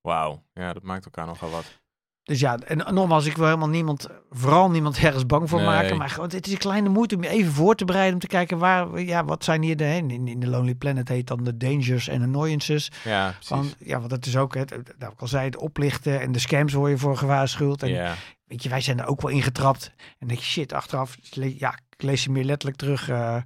Wauw. 0.02 0.44
Ja, 0.54 0.74
dat 0.74 0.84
maakt 0.84 1.06
elkaar 1.06 1.26
nogal 1.26 1.50
wat. 1.50 1.80
Dus 2.28 2.40
ja, 2.40 2.58
en 2.58 2.94
nogmaals, 2.94 3.26
ik 3.26 3.36
wil 3.36 3.46
helemaal 3.46 3.70
niemand, 3.70 4.08
vooral 4.30 4.70
niemand 4.72 4.98
ergens 5.04 5.26
bang 5.26 5.50
voor 5.50 5.60
Nee. 5.60 5.68
maken. 5.68 5.98
Maar 5.98 6.10
gewoon, 6.10 6.30
het 6.30 6.46
is 6.48 6.52
een 6.52 6.58
kleine 6.58 6.90
moeite 6.90 7.16
om 7.16 7.24
je 7.24 7.30
even 7.30 7.52
voor 7.52 7.76
te 7.76 7.86
bereiden. 7.86 8.14
Om 8.14 8.20
te 8.20 8.28
kijken 8.28 8.58
waar, 8.58 9.02
ja, 9.02 9.26
wat 9.26 9.44
zijn 9.44 9.62
hier 9.62 9.78
de, 9.78 9.86
in, 9.86 10.28
in 10.28 10.40
de 10.40 10.48
Lonely 10.48 10.76
Planet 10.76 11.08
heet 11.08 11.28
dan 11.28 11.44
de 11.44 11.58
dangers 11.58 12.08
en 12.08 12.22
annoyances. 12.22 12.92
Ja, 13.04 13.26
precies. 13.32 13.48
Van, 13.48 13.70
ja, 13.80 13.98
want 13.98 14.10
dat 14.10 14.26
is 14.26 14.38
ook, 14.38 14.56
het, 14.56 14.70
nou, 14.98 15.12
ik 15.14 15.22
al 15.22 15.28
zei, 15.28 15.46
het 15.46 15.58
oplichten 15.58 16.22
en 16.22 16.32
de 16.32 16.40
scams 16.40 16.74
word 16.74 16.92
je 16.92 16.98
voor 16.98 17.18
gewaarschuwd. 17.18 17.84
En 17.84 17.90
ja. 17.90 18.14
weet 18.48 18.64
je, 18.64 18.70
wij 18.70 18.82
zijn 18.82 19.00
er 19.00 19.08
ook 19.08 19.22
wel 19.22 19.32
ingetrapt. 19.32 19.92
En 20.20 20.28
denk 20.28 20.40
je, 20.40 20.46
shit, 20.46 20.74
achteraf, 20.74 21.18
ja, 21.58 21.80
ik 21.98 22.04
lees 22.04 22.24
je 22.24 22.32
meer 22.32 22.44
letterlijk 22.44 22.78
terug. 22.80 23.10
eh, 23.10 23.38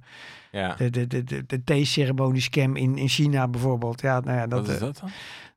ja. 0.52 0.74
de 0.74 0.90
de, 0.90 1.06
de, 1.06 1.24
de, 1.24 1.44
de 1.46 1.64
theeceremonie 1.64 2.40
scam 2.42 2.76
in, 2.76 2.98
in 2.98 3.08
China 3.08 3.48
bijvoorbeeld. 3.48 4.00
Ja, 4.00 4.20
nou 4.20 4.36
ja, 4.38 4.46
dat, 4.46 4.58
Wat 4.60 4.68
is 4.68 4.74
eh, 4.74 4.80
dat 4.80 4.98
dan? 5.00 5.10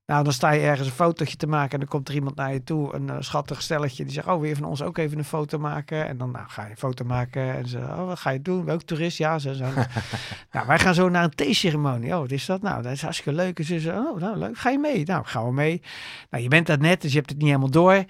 Nou, 0.05 0.23
dan 0.23 0.33
sta 0.33 0.51
je 0.51 0.61
ergens 0.61 0.87
een 0.87 0.93
fotootje 0.93 1.37
te 1.37 1.47
maken 1.47 1.71
en 1.71 1.79
dan 1.79 1.87
komt 1.87 2.07
er 2.07 2.15
iemand 2.15 2.35
naar 2.35 2.53
je 2.53 2.63
toe, 2.63 2.95
een 2.95 3.09
eh, 3.09 3.15
schattig 3.19 3.61
stelletje, 3.61 4.03
die 4.03 4.13
zegt, 4.13 4.27
oh, 4.27 4.39
wil 4.39 4.49
je 4.49 4.55
van 4.55 4.65
ons 4.65 4.81
ook 4.81 4.97
even 4.97 5.17
een 5.17 5.23
foto 5.23 5.59
maken? 5.59 6.07
En 6.07 6.17
dan 6.17 6.31
nou, 6.31 6.45
ga 6.47 6.63
je 6.63 6.69
een 6.69 6.77
foto 6.77 7.05
maken 7.05 7.55
en 7.55 7.67
ze, 7.67 7.77
oh, 7.77 8.05
wat 8.05 8.19
ga 8.19 8.29
je 8.29 8.41
doen? 8.41 8.65
Welk 8.65 8.81
toerist? 8.81 9.17
Ja, 9.17 9.39
ze 9.39 9.55
zo. 9.55 9.65
nou, 10.51 10.67
wij 10.67 10.79
gaan 10.79 10.93
zo 10.93 11.09
naar 11.09 11.23
een 11.23 11.35
theeceremonie. 11.35 12.13
Oh, 12.13 12.19
wat 12.19 12.31
is 12.31 12.45
dat? 12.45 12.61
Nou, 12.61 12.81
dat 12.81 12.91
is 12.91 13.01
hartstikke 13.01 13.33
leuk. 13.33 13.59
En 13.59 13.65
ze 13.65 13.79
zo, 13.79 13.89
oh, 13.89 14.19
nou, 14.19 14.37
leuk. 14.37 14.57
Ga 14.57 14.69
je 14.69 14.79
mee? 14.79 15.05
Nou, 15.05 15.25
gaan 15.25 15.45
we 15.45 15.53
mee. 15.53 15.81
Nou, 16.29 16.43
je 16.43 16.49
bent 16.49 16.67
daar 16.67 16.79
net, 16.79 17.01
dus 17.01 17.11
je 17.11 17.17
hebt 17.17 17.29
het 17.29 17.39
niet 17.39 17.47
helemaal 17.47 17.69
door. 17.69 18.03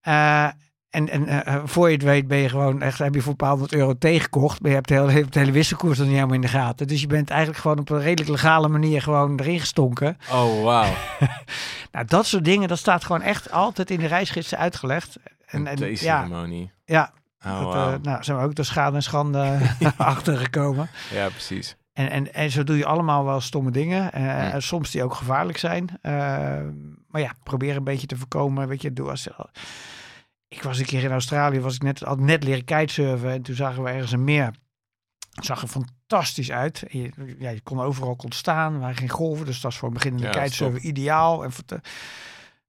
Eh, 0.00 0.48
en 0.92 1.08
en 1.08 1.26
eh, 1.26 1.54
eh, 1.54 1.62
voor 1.64 1.88
je 1.88 1.94
het 1.94 2.04
weet 2.04 2.28
ben 2.28 2.38
je 2.38 2.48
gewoon 2.48 2.82
echt, 2.82 2.98
heb 2.98 3.14
je 3.14 3.20
voor 3.20 3.30
een 3.30 3.36
paar 3.36 3.50
honderd 3.50 3.72
euro 3.72 3.94
tegengekocht. 3.98 4.60
Maar 4.60 4.68
je 4.70 4.76
hebt 4.76 4.88
de 4.88 4.94
hele, 4.94 5.12
hebt 5.12 5.32
de 5.32 5.38
hele 5.38 5.52
wisselkoers 5.52 5.96
nog 5.98 6.06
niet 6.06 6.14
helemaal 6.16 6.34
in 6.34 6.40
de 6.40 6.48
gaten. 6.48 6.86
Dus 6.86 7.00
je 7.00 7.06
bent 7.06 7.30
eigenlijk 7.30 7.60
gewoon 7.60 7.78
op 7.78 7.90
een 7.90 8.00
redelijk 8.00 8.30
legale 8.30 8.68
manier 8.68 9.02
gewoon 9.02 9.38
erin 9.40 9.60
gestonken. 9.60 10.18
Oh, 10.32 10.62
wauw. 10.64 10.92
Nou, 11.92 12.06
dat 12.06 12.26
soort 12.26 12.44
dingen, 12.44 12.68
dat 12.68 12.78
staat 12.78 13.04
gewoon 13.04 13.22
echt 13.22 13.50
altijd 13.50 13.90
in 13.90 13.98
de 14.00 14.06
reisgidsen 14.06 14.58
uitgelegd. 14.58 15.16
En, 15.46 15.66
en 15.66 15.94
ja, 15.94 16.28
ja 16.84 17.12
Oh, 17.46 17.60
dat, 17.62 17.74
wauw. 17.74 17.92
eh, 17.92 17.98
nou, 18.02 18.24
zijn 18.24 18.38
we 18.38 18.44
ook 18.44 18.54
door 18.54 18.64
schade 18.64 18.96
en 18.96 19.02
schande 19.02 19.58
achtergekomen. 19.96 20.88
ja, 21.10 21.28
precies. 21.28 21.76
En, 21.92 22.10
en, 22.10 22.34
en 22.34 22.50
zo 22.50 22.64
doe 22.64 22.76
je 22.76 22.86
allemaal 22.86 23.24
wel 23.24 23.40
stomme 23.40 23.70
dingen. 23.70 24.02
Ja. 24.02 24.52
en 24.52 24.62
Soms 24.62 24.90
die 24.90 25.02
ook 25.04 25.14
gevaarlijk 25.14 25.58
zijn. 25.58 25.98
Maar 27.08 27.20
ja, 27.20 27.32
probeer 27.42 27.76
een 27.76 27.84
beetje 27.84 28.06
te 28.06 28.16
voorkomen. 28.16 28.68
Weet 28.68 28.82
je, 28.82 28.92
doe 28.92 29.10
als, 29.10 29.28
ik 30.54 30.62
was 30.62 30.78
een 30.78 30.84
keer 30.84 31.02
in 31.04 31.10
Australië, 31.10 31.60
was 31.60 31.74
ik 31.74 31.82
net, 31.82 32.00
had 32.00 32.18
net 32.20 32.44
leren 32.44 32.64
kitesurfen. 32.64 33.30
En 33.30 33.42
toen 33.42 33.54
zagen 33.54 33.82
we 33.82 33.90
ergens 33.90 34.12
een 34.12 34.24
meer. 34.24 34.50
Het 35.32 35.44
zag 35.44 35.62
er 35.62 35.68
fantastisch 35.68 36.50
uit. 36.50 36.84
Je, 36.88 37.10
ja, 37.38 37.50
je 37.50 37.60
kon 37.60 37.80
overal 37.80 38.16
kon 38.16 38.32
staan. 38.32 38.74
Er 38.74 38.80
waren 38.80 38.96
geen 38.96 39.08
golven. 39.08 39.46
Dus 39.46 39.54
dat 39.54 39.62
was 39.62 39.76
voor 39.78 39.88
een 39.88 39.94
beginnende 39.94 40.26
Ja, 40.26 40.32
kitesurfer 40.32 40.80
ideaal. 40.80 41.44
En 41.44 41.50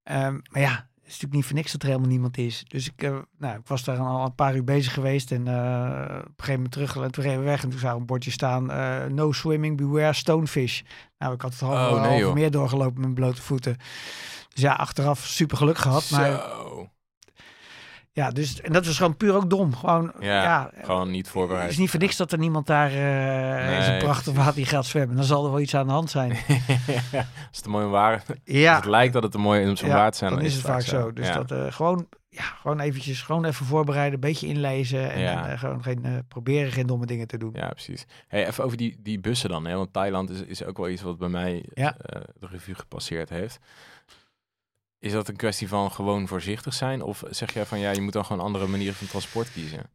Ehm, 0.04 0.34
maar 0.52 0.62
ja, 0.62 0.70
het 0.72 0.82
is 1.06 1.12
natuurlijk 1.12 1.34
niet 1.34 1.46
voor 1.46 1.56
niks 1.56 1.72
dat 1.72 1.82
er 1.82 1.88
helemaal 1.88 2.10
niemand 2.10 2.38
is. 2.38 2.63
Dus 2.68 2.88
ik, 2.88 3.04
eh, 3.04 3.16
nou, 3.38 3.60
ik 3.60 3.68
was 3.68 3.84
daar 3.84 3.98
al 3.98 4.25
een 4.25 4.36
paar 4.36 4.56
uur 4.56 4.63
bezig 4.63 4.94
geweest. 4.94 5.32
En 5.32 5.48
eh, 5.48 5.54
op 5.54 6.25
een 6.25 6.34
gegeven 6.38 6.54
moment 6.54 6.72
terug. 6.72 6.96
En 6.96 7.12
toen 7.12 7.24
reden 7.24 7.40
we 7.40 7.46
weg. 7.46 7.63
En 7.63 7.70
toen 7.70 7.80
zag 7.80 7.94
een 7.96 8.06
bordje 8.06 8.32
staan. 8.32 8.72
eh, 8.72 9.06
no 9.06 9.32
swimming, 9.32 9.78
beware 9.78 10.13
stonefish. 10.13 10.82
Nou, 11.18 11.34
ik 11.34 11.42
had 11.42 11.52
het 11.52 11.60
halve, 11.60 11.96
Oh, 11.96 12.02
nee, 12.02 12.34
meer 12.34 12.52
doorgelopen 12.52 12.94
met 12.94 13.02
mijn 13.02 13.13
blote 13.13 13.42
voeten. 13.42 13.78
Dus 14.54 14.62
ja, 14.63 14.74
achteraf 14.74 15.20
super 15.25 15.58
geluk 15.58 15.78
gehad. 15.78 16.10
Maar. 16.10 16.42
Ja, 18.15 18.29
dus 18.29 18.62
en 18.62 18.74
dat 18.74 18.86
is 18.86 18.98
gewoon 18.98 19.17
puur 19.17 19.34
ook 19.36 19.50
dom. 19.50 19.75
Gewoon, 19.75 20.12
Ja, 20.20 20.43
ja, 20.43 20.72
Gewoon 20.82 21.12
niet 21.12 21.22
het 21.25 21.29
voorbereid. 21.36 21.70
is 21.72 21.77
niet 21.77 21.89
voor 21.89 22.00
niks 22.00 22.17
dat 22.17 22.32
er 22.32 22.38
niemand 22.38 22.67
daar 22.67 22.91
in 23.77 23.84
zijn 23.84 24.00
prachtig 24.03 24.34
water 24.34 24.67
gaat 24.67 24.86
zwemmen. 24.86 25.15
Dan 25.15 25.25
zal 25.25 25.46
er 25.46 25.51
wel 25.51 25.60
iets 25.60 25.75
aan 25.75 25.88
de 25.88 25.93
hand 25.93 26.10
zijn. 26.10 26.32
Als 27.50 27.58
het 27.58 27.65
een 27.65 27.72
mooie 27.72 27.88
waar. 27.88 28.24
Als 28.27 28.38
Ja, 28.43 28.75
het 28.75 28.86
lijkt 28.86 29.13
dat 29.13 29.24
het 29.24 29.34
een 29.34 29.41
mooie 29.41 29.62
in 29.62 29.77
zo'n 29.77 29.89
Ja, 29.89 29.96
waard 29.96 30.15
zijn, 30.15 30.32
dan 30.32 30.41
is 30.41 30.53
het 30.53 30.62
vaak 30.65 30.82
zo. 30.82 31.13
Dus 31.13 31.27
Ja. 31.27 31.34
dat 31.34 31.51
eh, 31.51 31.72
gewoon, 31.72 32.08
ja, 32.29 32.43
gewoon 32.43 32.79
eventjes, 32.79 33.22
gewoon 33.22 33.46
even 33.46 33.65
voorbereiden, 33.65 34.13
een 34.13 34.20
beetje 34.20 34.48
inlezen 34.48 35.12
en 35.12 35.20
Ja. 35.20 35.41
dan, 35.41 35.46
eh, 35.51 35.60
gewoon 35.60 35.84
geen, 35.84 36.25
proberen 36.27 36.72
geen 36.72 36.88
domme 36.88 37.05
dingen 37.05 37.27
te 37.27 37.38
doen. 37.38 37.51
Ja, 37.53 37.67
precies. 37.70 38.05
Hey, 38.27 38.48
even 38.48 38.63
over 38.63 38.77
die, 38.77 38.98
die 39.00 39.20
bussen 39.20 39.50
dan. 39.50 39.65
Hè? 39.65 39.75
Want 39.75 39.93
Thailand 39.93 40.29
is, 40.29 40.41
is 40.41 40.63
ook 40.63 40.77
wel 40.77 40.89
iets 40.89 41.01
wat 41.01 41.17
bij 41.17 41.29
mij 41.29 41.65
Ja. 41.74 41.96
de 42.39 42.48
revue 42.51 42.75
gepasseerd 42.75 43.29
heeft. 43.29 43.60
Is 45.03 45.12
dat 45.12 45.27
een 45.27 45.36
kwestie 45.36 45.67
van 45.67 45.91
gewoon 45.91 46.27
voorzichtig 46.27 46.74
zijn? 46.74 47.01
Of 47.01 47.24
zeg 47.29 47.53
jij 47.53 47.65
van 47.65 47.79
ja, 47.79 47.91
je 47.91 48.01
moet 48.01 48.13
dan 48.13 48.25
gewoon 48.25 48.45
andere 48.45 48.67
manieren 48.67 48.95
van 48.95 49.07
transport 49.07 49.51
kiezen? 49.51 49.89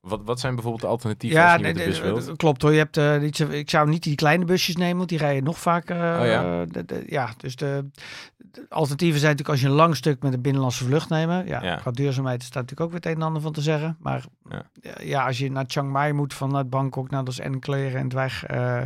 Wat, 0.00 0.20
wat 0.24 0.40
zijn 0.40 0.52
bijvoorbeeld 0.54 0.82
de 0.82 0.88
alternatieven 0.88 1.42
als 1.42 1.52
je 1.60 1.72
de 1.72 1.84
bus 1.84 2.00
wilt? 2.00 2.36
klopt 2.36 2.62
hoor. 2.62 2.72
Je 2.72 2.78
hebt, 2.78 2.96
eh, 2.96 3.18
niet 3.18 3.36
zo, 3.36 3.48
ik 3.48 3.70
zou 3.70 3.88
niet 3.88 4.02
die 4.02 4.14
kleine 4.14 4.44
busjes 4.44 4.76
nemen, 4.76 4.96
want 4.96 5.08
die 5.08 5.18
rijden 5.18 5.44
nog 5.44 5.58
vaak. 5.58 5.90
eh, 5.90 5.96
Oh 6.20 6.26
ja? 6.26 6.64
de- 6.64 6.84
de- 6.84 7.04
ja, 7.06 7.30
dus 7.36 7.56
de, 7.56 7.88
de 8.36 8.66
alternatieven 8.68 9.20
zijn 9.20 9.30
natuurlijk 9.30 9.48
als 9.48 9.60
je 9.60 9.66
een 9.66 9.82
lang 9.82 9.96
stuk 9.96 10.22
met 10.22 10.32
een 10.32 10.40
binnenlandse 10.40 10.84
vlucht 10.84 11.08
neemt. 11.08 11.48
Ja, 11.48 11.62
Ja. 11.62 11.76
qua 11.76 11.90
duurzaamheid 11.90 12.42
staat 12.42 12.54
natuurlijk 12.54 12.80
ook 12.80 12.88
weer 12.90 12.96
het 13.00 13.06
een 13.06 13.14
en 13.14 13.22
ander 13.26 13.42
van 13.42 13.52
te 13.52 13.60
zeggen. 13.62 13.96
Maar 14.00 14.24
Ja. 14.50 14.62
ja, 14.80 14.94
ja, 15.02 15.26
als 15.26 15.38
je 15.38 15.50
naar 15.50 15.64
Chiang 15.66 15.90
Mai 15.90 16.12
moet 16.12 16.34
vanuit 16.34 16.70
Bangkok, 16.70 17.10
nou, 17.10 17.24
dat 17.24 17.32
is 17.32 17.40
en 17.40 17.58
kleren 17.60 17.98
en 17.98 18.04
het 18.04 18.12
weg. 18.12 18.44
eh 18.44 18.76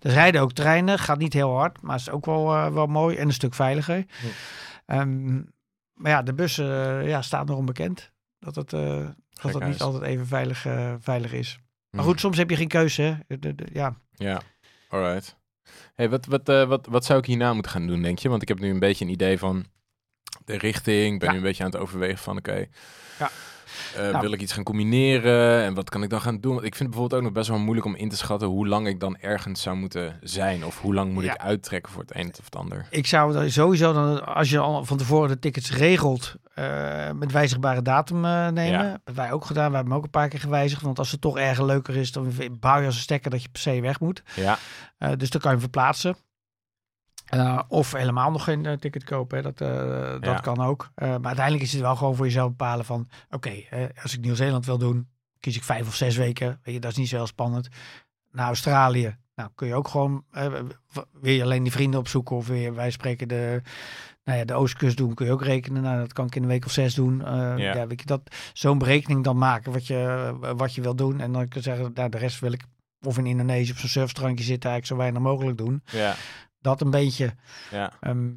er 0.00 0.10
rijden 0.10 0.40
ook 0.40 0.52
treinen, 0.52 0.98
gaat 0.98 1.18
niet 1.18 1.32
heel 1.32 1.56
hard, 1.56 1.82
maar 1.82 1.96
is 1.96 2.10
ook 2.10 2.26
wel, 2.26 2.54
eh, 2.54 2.72
wel 2.72 2.86
mooi 2.86 3.16
en 3.16 3.26
een 3.26 3.32
stuk 3.32 3.54
veiliger. 3.54 4.04
Ehm, 4.86 5.34
maar 5.94 6.10
ja, 6.10 6.22
de 6.22 6.34
bussen 6.34 7.00
eh, 7.00 7.08
ja, 7.08 7.22
staan 7.22 7.46
nog 7.46 7.56
onbekend. 7.56 8.12
Dat 8.38 8.54
het, 8.54 8.72
dat 9.42 9.54
het 9.54 9.64
niet 9.66 9.80
altijd 9.80 10.02
even 10.02 10.26
veilig, 10.26 10.66
eh, 10.66 10.94
veilig 11.00 11.32
is. 11.32 11.58
Maar 11.90 12.02
Hm. 12.02 12.08
goed, 12.08 12.20
soms 12.20 12.36
heb 12.36 12.50
je 12.50 12.56
geen 12.56 12.68
keuze. 12.68 13.02
Hè? 13.02 13.38
De, 13.38 13.54
de- 13.54 13.66
ja. 13.72 13.96
Ja, 14.14 14.40
alright. 14.88 15.36
Hey, 15.94 16.08
wat, 16.10 16.26
wat, 16.26 16.48
eh, 16.48 16.64
wat, 16.64 16.86
wat 16.90 17.04
zou 17.04 17.18
ik 17.18 17.24
hierna 17.24 17.52
moeten 17.52 17.72
gaan 17.72 17.86
doen, 17.86 18.02
denk 18.02 18.18
je? 18.18 18.28
Want 18.28 18.42
ik 18.42 18.48
heb 18.48 18.58
nu 18.58 18.70
een 18.70 18.78
beetje 18.78 19.04
een 19.04 19.10
idee 19.10 19.38
van 19.38 19.64
de 20.44 20.56
richting. 20.58 21.12
Ik 21.14 21.18
ben 21.18 21.28
Ja. 21.28 21.32
nu 21.34 21.38
een 21.40 21.44
beetje 21.44 21.64
aan 21.64 21.70
het 21.70 21.80
overwegen 21.80 22.18
van, 22.18 22.36
oké, 22.36 22.66
Ja. 23.18 23.30
Eh, 23.96 24.00
Nou. 24.10 24.20
Wil 24.20 24.32
ik 24.32 24.40
iets 24.40 24.52
gaan 24.52 24.62
combineren 24.64 25.62
en 25.62 25.74
wat 25.74 25.90
kan 25.90 26.02
ik 26.02 26.10
dan 26.10 26.20
gaan 26.20 26.40
doen? 26.40 26.52
Want 26.54 26.64
ik 26.66 26.74
vind 26.74 26.78
het 26.78 26.88
bijvoorbeeld 26.90 27.20
ook 27.20 27.26
nog 27.26 27.32
best 27.36 27.48
wel 27.48 27.58
moeilijk 27.58 27.86
om 27.86 27.94
in 27.94 28.08
te 28.08 28.16
schatten 28.16 28.48
hoe 28.48 28.68
lang 28.68 28.86
ik 28.86 29.00
dan 29.00 29.16
ergens 29.18 29.62
zou 29.62 29.76
moeten 29.76 30.18
zijn. 30.22 30.64
Of 30.64 30.80
hoe 30.80 30.94
lang 30.94 31.12
moet 31.12 31.24
ik 31.24 31.36
uittrekken 31.36 31.92
voor 31.92 32.00
het 32.02 32.14
een 32.16 32.28
of 32.38 32.44
het 32.44 32.56
ander. 32.56 32.86
Ik 32.90 33.06
zou 33.06 33.50
sowieso 33.50 33.92
dan, 33.92 34.26
als 34.34 34.50
je 34.50 34.58
al 34.58 34.84
van 34.84 34.96
tevoren 34.96 35.28
de 35.28 35.38
tickets 35.38 35.72
regelt, 35.72 36.34
eh, 36.58 37.12
met 37.12 37.32
wijzigbare 37.32 37.82
datum 37.82 38.24
eh, 38.24 38.30
nemen. 38.48 38.64
Ja. 38.64 38.82
hebben 38.84 39.14
wij 39.14 39.32
ook 39.32 39.44
gedaan. 39.44 39.68
We 39.68 39.74
hebben 39.74 39.92
hem 39.92 39.98
ook 39.98 40.04
een 40.04 40.10
paar 40.20 40.28
keer 40.28 40.40
gewijzigd. 40.40 40.82
Want 40.82 40.98
als 40.98 41.10
het 41.10 41.20
toch 41.20 41.38
erg 41.38 41.60
leuker 41.60 41.96
is, 41.96 42.12
dan 42.12 42.32
bouw 42.60 42.78
je 42.80 42.86
als 42.86 42.94
een 42.94 43.00
stekker 43.00 43.30
dat 43.30 43.42
je 43.42 43.48
per 43.48 43.60
se 43.60 43.80
weg 43.80 44.00
moet. 44.00 44.22
Ja, 44.34 44.58
Eh, 44.98 45.12
dus 45.16 45.30
dan 45.30 45.40
kan 45.40 45.50
je 45.50 45.56
hem 45.56 45.60
verplaatsen. 45.60 46.16
Of 47.68 47.92
helemaal 47.92 48.30
nog 48.30 48.44
geen 48.44 48.78
ticket 48.78 49.04
kopen. 49.04 49.36
Hè. 49.36 49.42
Dat, 49.52 49.58
dat 50.22 50.40
kan 50.40 50.60
ook. 50.60 50.90
Maar 50.94 51.08
uiteindelijk 51.24 51.62
is 51.64 51.72
het 51.72 51.80
wel 51.80 51.96
gewoon 51.96 52.16
voor 52.16 52.24
jezelf 52.24 52.48
bepalen 52.48 52.84
van... 52.84 53.08
Oké, 53.30 53.52
als 54.02 54.14
ik 54.14 54.20
Nieuw-Zeeland 54.20 54.66
wil 54.66 54.78
doen, 54.78 55.08
kies 55.40 55.56
ik 55.56 55.64
vijf 55.64 55.86
of 55.86 55.94
zes 55.94 56.16
weken. 56.16 56.60
Weet 56.62 56.74
je, 56.74 56.80
dat 56.80 56.90
is 56.90 56.96
niet 56.96 57.08
zo 57.08 57.16
heel 57.16 57.26
spannend. 57.26 57.68
Naar 58.32 58.46
Australië. 58.46 59.16
Nou, 59.34 59.50
kun 59.54 59.66
je 59.66 59.74
ook 59.74 59.88
gewoon... 59.88 60.24
eh, 60.30 60.46
w- 60.88 60.98
wil 61.12 61.32
je 61.32 61.42
alleen 61.42 61.62
die 61.62 61.72
vrienden 61.72 62.00
opzoeken 62.00 62.36
of 62.36 62.46
weer 62.46 62.74
wij 62.74 62.90
spreken 62.90 63.28
de... 63.28 63.62
Nou 64.28 64.40
ja, 64.40 64.46
de 64.46 64.54
Oostkust 64.54 64.96
doen 64.96 65.14
kun 65.14 65.26
je 65.26 65.32
ook 65.32 65.42
rekenen. 65.42 65.82
Nou, 65.82 65.98
dat 65.98 66.12
kan 66.12 66.26
ik 66.26 66.34
in 66.34 66.42
een 66.42 66.48
week 66.48 66.64
of 66.64 66.72
zes 66.72 66.94
doen. 66.94 67.24
Eh, 67.24 67.32
Ja. 67.32 67.56
ja. 67.74 67.86
weet 67.86 68.00
je, 68.00 68.06
dat, 68.06 68.20
zo'n 68.52 68.78
berekening 68.78 69.24
dan 69.24 69.38
maken 69.38 69.72
wat 69.72 69.86
je, 69.86 70.32
wat 70.56 70.74
je 70.74 70.80
wil 70.80 70.94
doen. 70.94 71.20
En 71.20 71.32
dan 71.32 71.48
kun 71.48 71.60
je 71.62 71.68
zeggen, 71.68 71.90
nou, 71.94 72.08
de 72.08 72.18
rest 72.18 72.40
wil 72.40 72.52
ik 72.52 72.62
of 73.06 73.18
in 73.18 73.26
Indonesië 73.26 73.70
op 73.70 73.78
zo'n 73.78 73.88
surfstrandje 73.88 74.44
zitten, 74.44 74.70
eigenlijk 74.70 74.86
zo 74.86 74.96
weinig 74.96 75.32
mogelijk 75.32 75.58
doen. 75.58 75.82
ja, 75.92 76.14
Dat 76.60 76.80
een 76.80 76.90
beetje. 76.90 77.34
ja. 77.70 77.92
Ehm, 78.00 78.28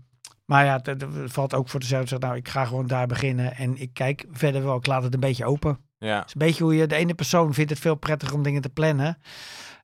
maar 0.46 0.66
ja, 0.66 0.80
het, 0.84 1.06
valt 1.26 1.54
ook 1.54 1.70
voor 1.70 1.84
zeggen, 1.84 2.20
nou, 2.20 2.36
ik 2.36 2.48
ga 2.50 2.66
gewoon 2.66 2.88
daar 2.88 3.08
beginnen 3.08 3.56
en 3.56 3.78
ik 3.78 3.94
kijk 3.94 4.26
verder 4.32 4.64
wel. 4.64 4.76
Ik 4.76 4.88
laat 4.88 5.04
het 5.04 5.14
een 5.14 5.20
beetje 5.20 5.46
open. 5.46 5.80
ja. 5.98 6.18
Het 6.18 6.28
is 6.28 6.34
een 6.34 6.40
beetje 6.40 6.64
hoe 6.64 6.76
je, 6.76 6.88
de 6.88 6.96
ene 6.96 7.14
persoon 7.14 7.54
vindt 7.54 7.70
het 7.70 7.80
veel 7.80 7.96
prettiger 7.96 8.36
om 8.36 8.44
dingen 8.44 8.62
te 8.62 8.70
plannen. 8.70 9.18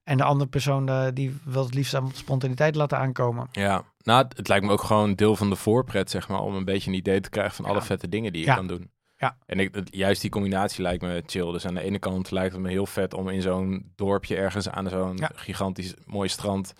En 0.07 0.17
de 0.17 0.23
andere 0.23 0.49
persoon 0.49 0.89
eh, 0.89 1.07
die 1.13 1.37
wil 1.43 1.63
het 1.65 1.73
liefst 1.73 1.93
aan 1.95 2.11
spontaniteit 2.13 2.75
laten 2.75 2.97
aankomen. 2.97 3.47
Ja, 3.51 3.83
nou, 4.03 4.25
het, 4.35 4.47
lijkt 4.47 4.65
me 4.65 4.71
ook 4.71 4.81
gewoon 4.83 5.13
deel 5.15 5.35
van 5.35 5.49
de 5.49 5.55
voorpret, 5.55 6.09
zeg 6.09 6.27
maar, 6.27 6.39
om 6.41 6.55
een 6.55 6.65
beetje 6.65 6.89
een 6.89 6.95
idee 6.97 7.19
te 7.19 7.29
krijgen 7.29 7.55
van 7.55 7.65
alle 7.65 7.81
vette 7.81 8.09
dingen 8.09 8.31
die 8.31 8.41
je 8.41 8.47
Ja. 8.47 8.55
kan 8.55 8.67
doen. 8.67 8.91
Ja. 9.17 9.37
En 9.45 9.59
ik, 9.59 9.75
het- 9.75 9.95
juist 9.95 10.21
die 10.21 10.29
combinatie 10.29 10.81
lijkt 10.81 11.01
me 11.01 11.23
chill. 11.25 11.51
Dus 11.51 11.65
aan 11.65 11.73
de 11.73 11.81
ene 11.81 11.99
kant 11.99 12.31
lijkt 12.31 12.53
het 12.53 12.61
me 12.61 12.69
heel 12.69 12.85
vet 12.85 13.13
om 13.13 13.29
in 13.29 13.41
zo'n 13.41 13.91
dorpje 13.95 14.35
ergens 14.35 14.69
aan 14.69 14.89
zo'n 14.89 15.17
Ja. 15.17 15.31
gigantisch 15.35 15.93
mooi 16.05 16.29
strand 16.29 16.73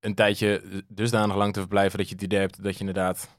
een 0.00 0.14
tijdje 0.14 0.62
dusdanig 0.88 1.36
lang 1.36 1.52
te 1.52 1.60
verblijven 1.60 1.98
dat 1.98 2.08
je 2.08 2.14
het 2.14 2.22
idee 2.24 2.38
hebt 2.40 2.62
dat 2.62 2.72
je 2.74 2.80
inderdaad 2.80 3.38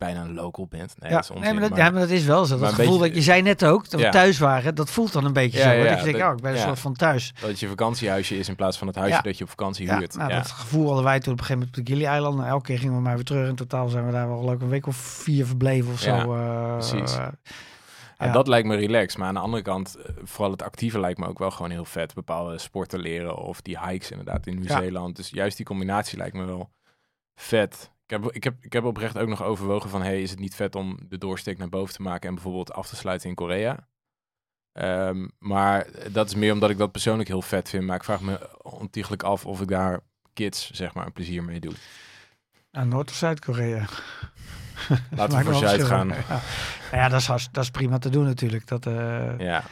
bijna 0.00 0.22
een 0.22 0.34
local 0.34 0.66
bent. 0.66 0.94
Nee, 0.98 1.10
ja, 1.10 1.14
dat 1.16 1.24
is 1.24 1.30
onzin. 1.30 1.44
nee, 1.44 1.52
maar 1.52 1.62
dat, 1.62 1.70
maar- 1.70 1.78
ja, 1.86 1.90
maar 1.90 2.00
dat 2.00 2.10
is 2.10 2.24
wel 2.24 2.44
zo. 2.44 2.58
Dat 2.58 2.68
gevoel 2.72 2.84
beetje- 2.98 3.06
dat 3.06 3.14
je 3.14 3.22
zei 3.22 3.42
net 3.42 3.64
ook, 3.64 3.90
dat 3.90 4.00
Ja. 4.00 4.06
we 4.06 4.12
thuis 4.12 4.38
waren, 4.38 4.74
dat 4.74 4.90
voelt 4.90 5.12
dan 5.12 5.24
een 5.24 5.32
beetje 5.32 5.58
Ja, 5.58 5.64
zo. 5.64 5.70
ja, 5.70 5.74
ja, 5.84 5.90
dat 5.90 5.98
je 5.98 6.04
denkt, 6.04 6.26
oh, 6.26 6.32
ik 6.34 6.40
ben 6.42 6.50
een 6.50 6.56
ja. 6.56 6.64
soort 6.64 6.78
van 6.78 6.94
thuis. 6.94 7.32
Dat 7.40 7.48
het 7.50 7.60
je 7.60 7.68
vakantiehuisje 7.68 8.38
is 8.38 8.48
in 8.48 8.54
plaats 8.56 8.78
van 8.78 8.86
het 8.86 8.96
huisje 8.96 9.14
Ja. 9.16 9.22
dat 9.22 9.38
je 9.38 9.44
op 9.44 9.50
vakantie 9.50 9.86
Ja, 9.86 9.98
huurt. 9.98 10.16
nou, 10.16 10.30
ja. 10.30 10.36
dat 10.36 10.50
gevoel 10.50 10.86
hadden 10.86 11.04
wij 11.04 11.20
toen 11.20 11.32
op 11.32 11.38
een 11.38 11.44
gegeven 11.44 11.60
moment 11.68 11.78
op 11.78 11.86
de 11.86 11.92
Gili-eilanden. 11.92 12.46
Elke 12.46 12.64
keer 12.64 12.78
gingen 12.78 12.94
we 12.94 13.00
maar 13.00 13.14
weer 13.14 13.24
terug. 13.24 13.48
In 13.48 13.54
totaal 13.54 13.88
zijn 13.88 14.06
we 14.06 14.12
daar 14.12 14.28
wel 14.28 14.48
een 14.50 14.68
week 14.68 14.86
of 14.86 14.96
vier 14.96 15.46
verbleven 15.46 15.92
of 15.92 16.02
Ja, 16.04 16.20
zo. 16.20 16.34
eh, 16.34 16.72
precies. 16.72 17.16
eh, 17.16 17.26
Ja, 18.18 18.26
Ja. 18.26 18.32
dat 18.32 18.48
lijkt 18.48 18.68
me 18.68 18.76
relaxed. 18.76 19.18
Maar 19.18 19.28
aan 19.28 19.34
de 19.34 19.40
andere 19.40 19.62
kant, 19.62 19.96
eh, 19.96 20.12
vooral 20.22 20.50
het 20.50 20.62
actieve 20.62 21.00
lijkt 21.00 21.18
me 21.18 21.26
ook 21.26 21.38
wel 21.38 21.50
gewoon 21.50 21.70
heel 21.70 21.84
vet. 21.84 22.14
Bepaalde 22.14 22.58
sporten 22.58 22.98
leren 23.00 23.36
of 23.36 23.60
die 23.60 23.78
hikes 23.80 24.10
inderdaad 24.10 24.46
in 24.46 24.54
Nieuw-Zeeland. 24.58 25.16
Dus 25.16 25.28
juist 25.30 25.56
die 25.56 25.66
combinatie 25.66 26.18
lijkt 26.18 26.36
me 26.36 26.44
wel 26.44 26.70
vet. 27.34 27.90
Ik 28.10 28.16
heb, 28.22 28.32
ik, 28.32 28.44
heb, 28.44 28.54
ik 28.60 28.72
heb 28.72 28.84
oprecht 28.84 29.18
ook 29.18 29.28
nog 29.28 29.42
overwogen 29.42 29.90
van... 29.90 30.02
hey, 30.02 30.22
is 30.22 30.30
het 30.30 30.38
niet 30.38 30.54
vet 30.54 30.74
om 30.74 30.98
de 31.08 31.18
doorsteek 31.18 31.58
naar 31.58 31.68
boven 31.68 31.94
te 31.94 32.02
maken... 32.02 32.28
en 32.28 32.34
bijvoorbeeld 32.34 32.72
af 32.72 32.88
te 32.88 32.96
sluiten 32.96 33.28
in 33.28 33.34
Korea? 33.34 33.88
Ehm, 34.72 35.28
maar 35.38 35.86
dat 36.12 36.26
is 36.26 36.34
meer 36.34 36.52
omdat 36.52 36.70
ik 36.70 36.78
dat 36.78 36.92
persoonlijk 36.92 37.28
heel 37.28 37.42
vet 37.42 37.68
vind. 37.68 37.84
Maar 37.86 37.96
ik 37.96 38.04
vraag 38.04 38.20
me 38.20 38.62
ontiegelijk 38.62 39.22
af 39.22 39.46
of 39.46 39.60
ik 39.60 39.68
daar 39.68 40.00
kids, 40.32 40.70
zeg 40.70 40.94
maar, 40.94 41.06
een 41.06 41.12
plezier 41.12 41.44
mee 41.44 41.60
doe. 41.60 41.72
aan 42.70 42.88
Noord- 42.88 43.10
of 43.10 43.16
Zuid-Korea. 43.16 43.78
Laten 45.16 45.38
we 45.38 45.44
voor 45.44 45.54
Zuid 45.54 45.82
gaan. 45.82 46.08
Ja. 46.08 46.14
Nou 46.28 46.40
ja, 47.02 47.08
dat 47.08 47.20
is, 47.20 47.48
dat 47.52 47.64
is 47.64 47.70
prima 47.70 47.98
te 47.98 48.10
doen 48.10 48.24
natuurlijk. 48.24 48.66
Dat, 48.66 48.86
eh, 48.86 49.38
Ja. 49.38 49.62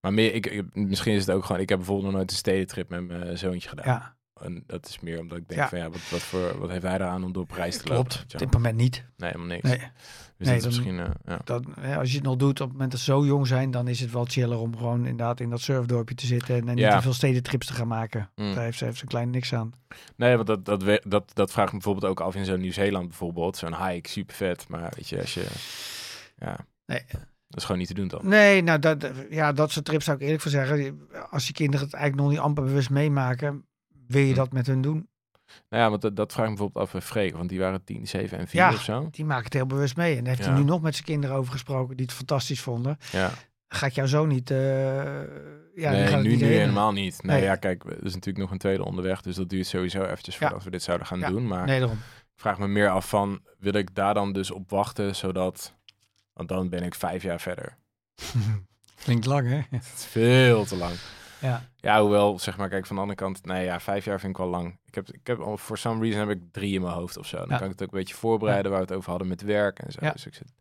Maar 0.00 0.12
meer, 0.12 0.34
ik, 0.34 0.46
ik- 0.46 0.74
misschien 0.74 1.14
is 1.14 1.26
het 1.26 1.36
ook 1.36 1.44
gewoon... 1.44 1.60
Ik 1.62 1.68
heb 1.68 1.78
bijvoorbeeld 1.78 2.06
nog 2.08 2.16
nooit 2.16 2.30
een 2.30 2.36
stedentrip 2.36 2.88
met 2.88 3.06
mijn 3.06 3.38
zoontje 3.38 3.68
gedaan. 3.68 3.86
ja, 3.86 4.16
En 4.42 4.62
dat 4.66 4.86
is 4.88 5.00
meer 5.00 5.20
omdat 5.20 5.38
ik 5.38 5.48
denk 5.48 5.60
Ja. 5.60 5.68
van 5.68 5.78
ja, 5.78 5.90
wat, 5.90 6.10
wat, 6.10 6.20
voor, 6.20 6.58
wat 6.58 6.70
heeft 6.70 6.82
hij 6.82 6.94
eraan 6.94 7.24
om 7.24 7.32
door 7.32 7.46
Parijs 7.46 7.76
te 7.76 7.88
lopen? 7.88 8.04
klopt. 8.08 8.22
weet 8.22 8.32
Op 8.32 8.38
dit 8.38 8.52
moment 8.52 8.76
niet. 8.76 9.04
Nee, 9.16 9.30
helemaal 9.30 9.48
niks. 9.54 9.68
Nee. 9.68 9.78
Dus 9.78 10.46
Nee, 10.46 10.60
dat 10.60 10.70
is 10.70 10.76
dan- 10.76 10.84
misschien, 10.84 11.06
eh, 11.06 11.10
ja. 11.34 11.40
Dat, 11.44 11.64
hè, 11.80 11.96
als 11.98 12.08
je 12.10 12.14
het 12.16 12.24
nog 12.26 12.36
doet 12.36 12.60
op 12.60 12.66
het 12.66 12.72
moment 12.72 12.90
dat 12.90 13.00
ze 13.00 13.06
zo 13.12 13.24
jong 13.24 13.46
zijn, 13.46 13.70
dan 13.70 13.88
is 13.88 14.00
het 14.00 14.10
wel 14.12 14.24
chiller 14.24 14.58
om 14.58 14.76
gewoon 14.76 14.98
inderdaad 15.06 15.40
in 15.40 15.50
dat 15.50 15.60
surfdorpje 15.60 16.14
te 16.14 16.26
zitten 16.26 16.54
en, 16.54 16.68
en 16.68 16.74
niet 16.74 16.84
Ja. 16.84 16.96
te 16.96 17.02
veel 17.02 17.12
stedentrips 17.12 17.66
te 17.66 17.72
gaan 17.72 17.88
maken. 17.88 18.30
Mm. 18.34 18.54
Daar 18.54 18.64
heeft 18.64 18.78
ze, 18.78 18.84
heeft 18.84 18.98
ze 18.98 19.06
klein 19.06 19.30
niks 19.30 19.54
aan. 19.54 19.72
Nee, 20.16 20.34
want 20.34 20.46
dat, 20.46 20.64
dat, 20.64 20.82
we- 20.82 21.02
dat, 21.06 21.30
dat 21.34 21.52
vraagt 21.52 21.72
me 21.72 21.78
bijvoorbeeld 21.78 22.10
ook 22.12 22.20
af 22.20 22.34
in 22.34 22.44
zo'n 22.44 22.60
Nieuw-Zeeland 22.60 23.08
bijvoorbeeld. 23.08 23.56
Zo'n 23.56 23.86
hike, 23.86 24.08
super 24.08 24.34
vet. 24.34 24.68
Maar 24.68 24.92
weet 24.96 25.08
je, 25.08 25.20
als 25.20 25.34
je... 25.34 25.46
Ja, 26.38 26.56
Nee. 26.86 27.02
dat 27.48 27.56
is 27.58 27.62
gewoon 27.64 27.78
niet 27.78 27.88
te 27.88 27.94
doen 27.94 28.08
dan. 28.08 28.20
Nee, 28.28 28.62
nou, 28.62 28.78
dat, 28.78 29.00
dat- 29.00 29.12
ja, 29.30 29.52
dat 29.52 29.70
soort 29.70 29.84
trips 29.84 30.04
zou 30.04 30.16
ik 30.16 30.22
eerlijk 30.22 30.42
voor 30.42 30.50
zeggen. 30.50 31.00
Als 31.30 31.46
je 31.46 31.52
kinderen 31.52 31.84
het 31.86 31.94
eigenlijk 31.94 32.24
nog 32.24 32.32
niet 32.32 32.42
amper 32.46 32.64
bewust 32.64 32.90
meemaken, 32.90 33.66
wil 34.08 34.22
je 34.22 34.30
Hm. 34.30 34.34
dat 34.36 34.52
met 34.52 34.66
hun 34.66 34.80
doen? 34.82 35.08
Nou 35.68 35.82
ja, 35.82 35.90
want 35.90 36.02
dat, 36.02 36.16
dat 36.16 36.32
vraag 36.32 36.44
ik 36.44 36.50
me 36.50 36.56
bijvoorbeeld 36.56 36.84
af 36.86 36.92
bij 36.92 37.00
Freek. 37.00 37.36
Want 37.36 37.48
die 37.48 37.58
waren 37.58 37.84
10, 37.84 38.06
7 38.08 38.38
en 38.38 38.48
4 38.48 38.60
Ja. 38.60 38.72
of 38.72 38.82
zo. 38.82 39.08
Die 39.10 39.24
maken 39.24 39.44
het 39.44 39.52
heel 39.52 39.66
bewust 39.66 39.96
mee. 39.96 40.16
En 40.16 40.24
daar 40.24 40.34
heeft 40.34 40.44
Ja. 40.46 40.52
hij 40.52 40.60
nu 40.62 40.66
nog 40.66 40.80
met 40.80 40.94
zijn 40.94 41.06
kinderen 41.06 41.36
over 41.36 41.52
gesproken, 41.52 41.96
die 41.96 42.06
het 42.06 42.14
fantastisch 42.14 42.60
vonden. 42.60 42.98
Ja, 43.12 43.30
Gaat 43.68 43.94
jouw 43.94 44.06
zo 44.06 44.26
niet... 44.26 44.50
eh, 44.50 44.58
ja, 45.74 45.90
nee, 45.90 46.16
nu, 46.16 46.28
niet 46.28 46.40
nu 46.40 46.46
helemaal 46.46 46.92
niet. 46.92 47.22
Nee, 47.22 47.36
Nee. 47.36 47.44
ja, 47.44 47.56
kijk, 47.56 47.84
er 47.84 48.04
is 48.04 48.12
natuurlijk 48.14 48.38
nog 48.38 48.50
een 48.50 48.58
tweede 48.58 48.84
onderweg. 48.84 49.20
Dus 49.22 49.36
dat 49.36 49.48
duurt 49.48 49.66
sowieso 49.66 50.02
eventjes 50.02 50.34
Ja. 50.38 50.40
voordat 50.46 50.64
we 50.64 50.70
dit 50.70 50.82
zouden 50.82 51.06
gaan 51.06 51.20
doen. 51.20 51.46
Maar 51.46 51.66
Nee, 51.66 51.78
daarom. 51.78 51.96
ik 51.98 52.40
vraag 52.40 52.58
me 52.58 52.66
meer 52.68 52.88
af 52.90 53.08
van, 53.08 53.40
wil 53.58 53.72
ik 53.74 53.94
daar 53.94 54.14
dan 54.14 54.32
dus 54.32 54.50
op 54.50 54.70
wachten, 54.70 55.16
zodat... 55.16 55.74
Want 56.32 56.48
dan 56.48 56.68
ben 56.68 56.82
ik 56.82 56.94
vijf 56.94 57.22
jaar 57.22 57.40
verder. 57.40 57.76
Klinkt 59.04 59.26
lang, 59.26 59.48
hè? 59.48 59.56
Het 59.76 59.92
is 59.96 60.04
veel 60.04 60.64
te 60.64 60.76
lang. 60.76 60.94
Ja. 61.40 61.62
Ja, 61.76 62.00
hoewel, 62.00 62.38
zeg 62.38 62.56
maar, 62.56 62.68
kijk, 62.68 62.86
van 62.86 62.96
de 62.96 63.02
andere 63.02 63.20
kant, 63.20 63.44
nee, 63.44 63.64
ja, 63.64 63.80
vijf 63.80 64.04
jaar 64.04 64.20
vind 64.20 64.32
ik 64.32 64.38
wel 64.38 64.48
lang. 64.48 64.78
Ik 64.84 64.94
heb, 64.94 65.08
ik 65.10 65.26
heb 65.26 65.38
al, 65.40 65.56
for 65.56 65.78
some 65.78 66.00
reason 66.02 66.20
heb 66.20 66.30
ik 66.30 66.42
drie 66.52 66.74
in 66.74 66.80
mijn 66.82 66.94
hoofd 66.94 67.16
of 67.16 67.26
zo. 67.26 67.36
Dan 67.38 67.48
Ja. 67.48 67.56
kan 67.56 67.64
ik 67.64 67.72
het 67.72 67.82
ook 67.82 67.92
een 67.92 67.98
beetje 67.98 68.14
voorbereiden 68.14 68.70
waar 68.70 68.80
we 68.80 68.86
het 68.86 68.96
over 68.96 69.10
hadden 69.10 69.28
met 69.28 69.42
werk 69.42 69.78
en 69.78 69.92
zo. 69.92 69.98
Ja. 70.04 70.10
Dus 70.12 70.26
ik 70.26 70.34
zit... 70.34 70.52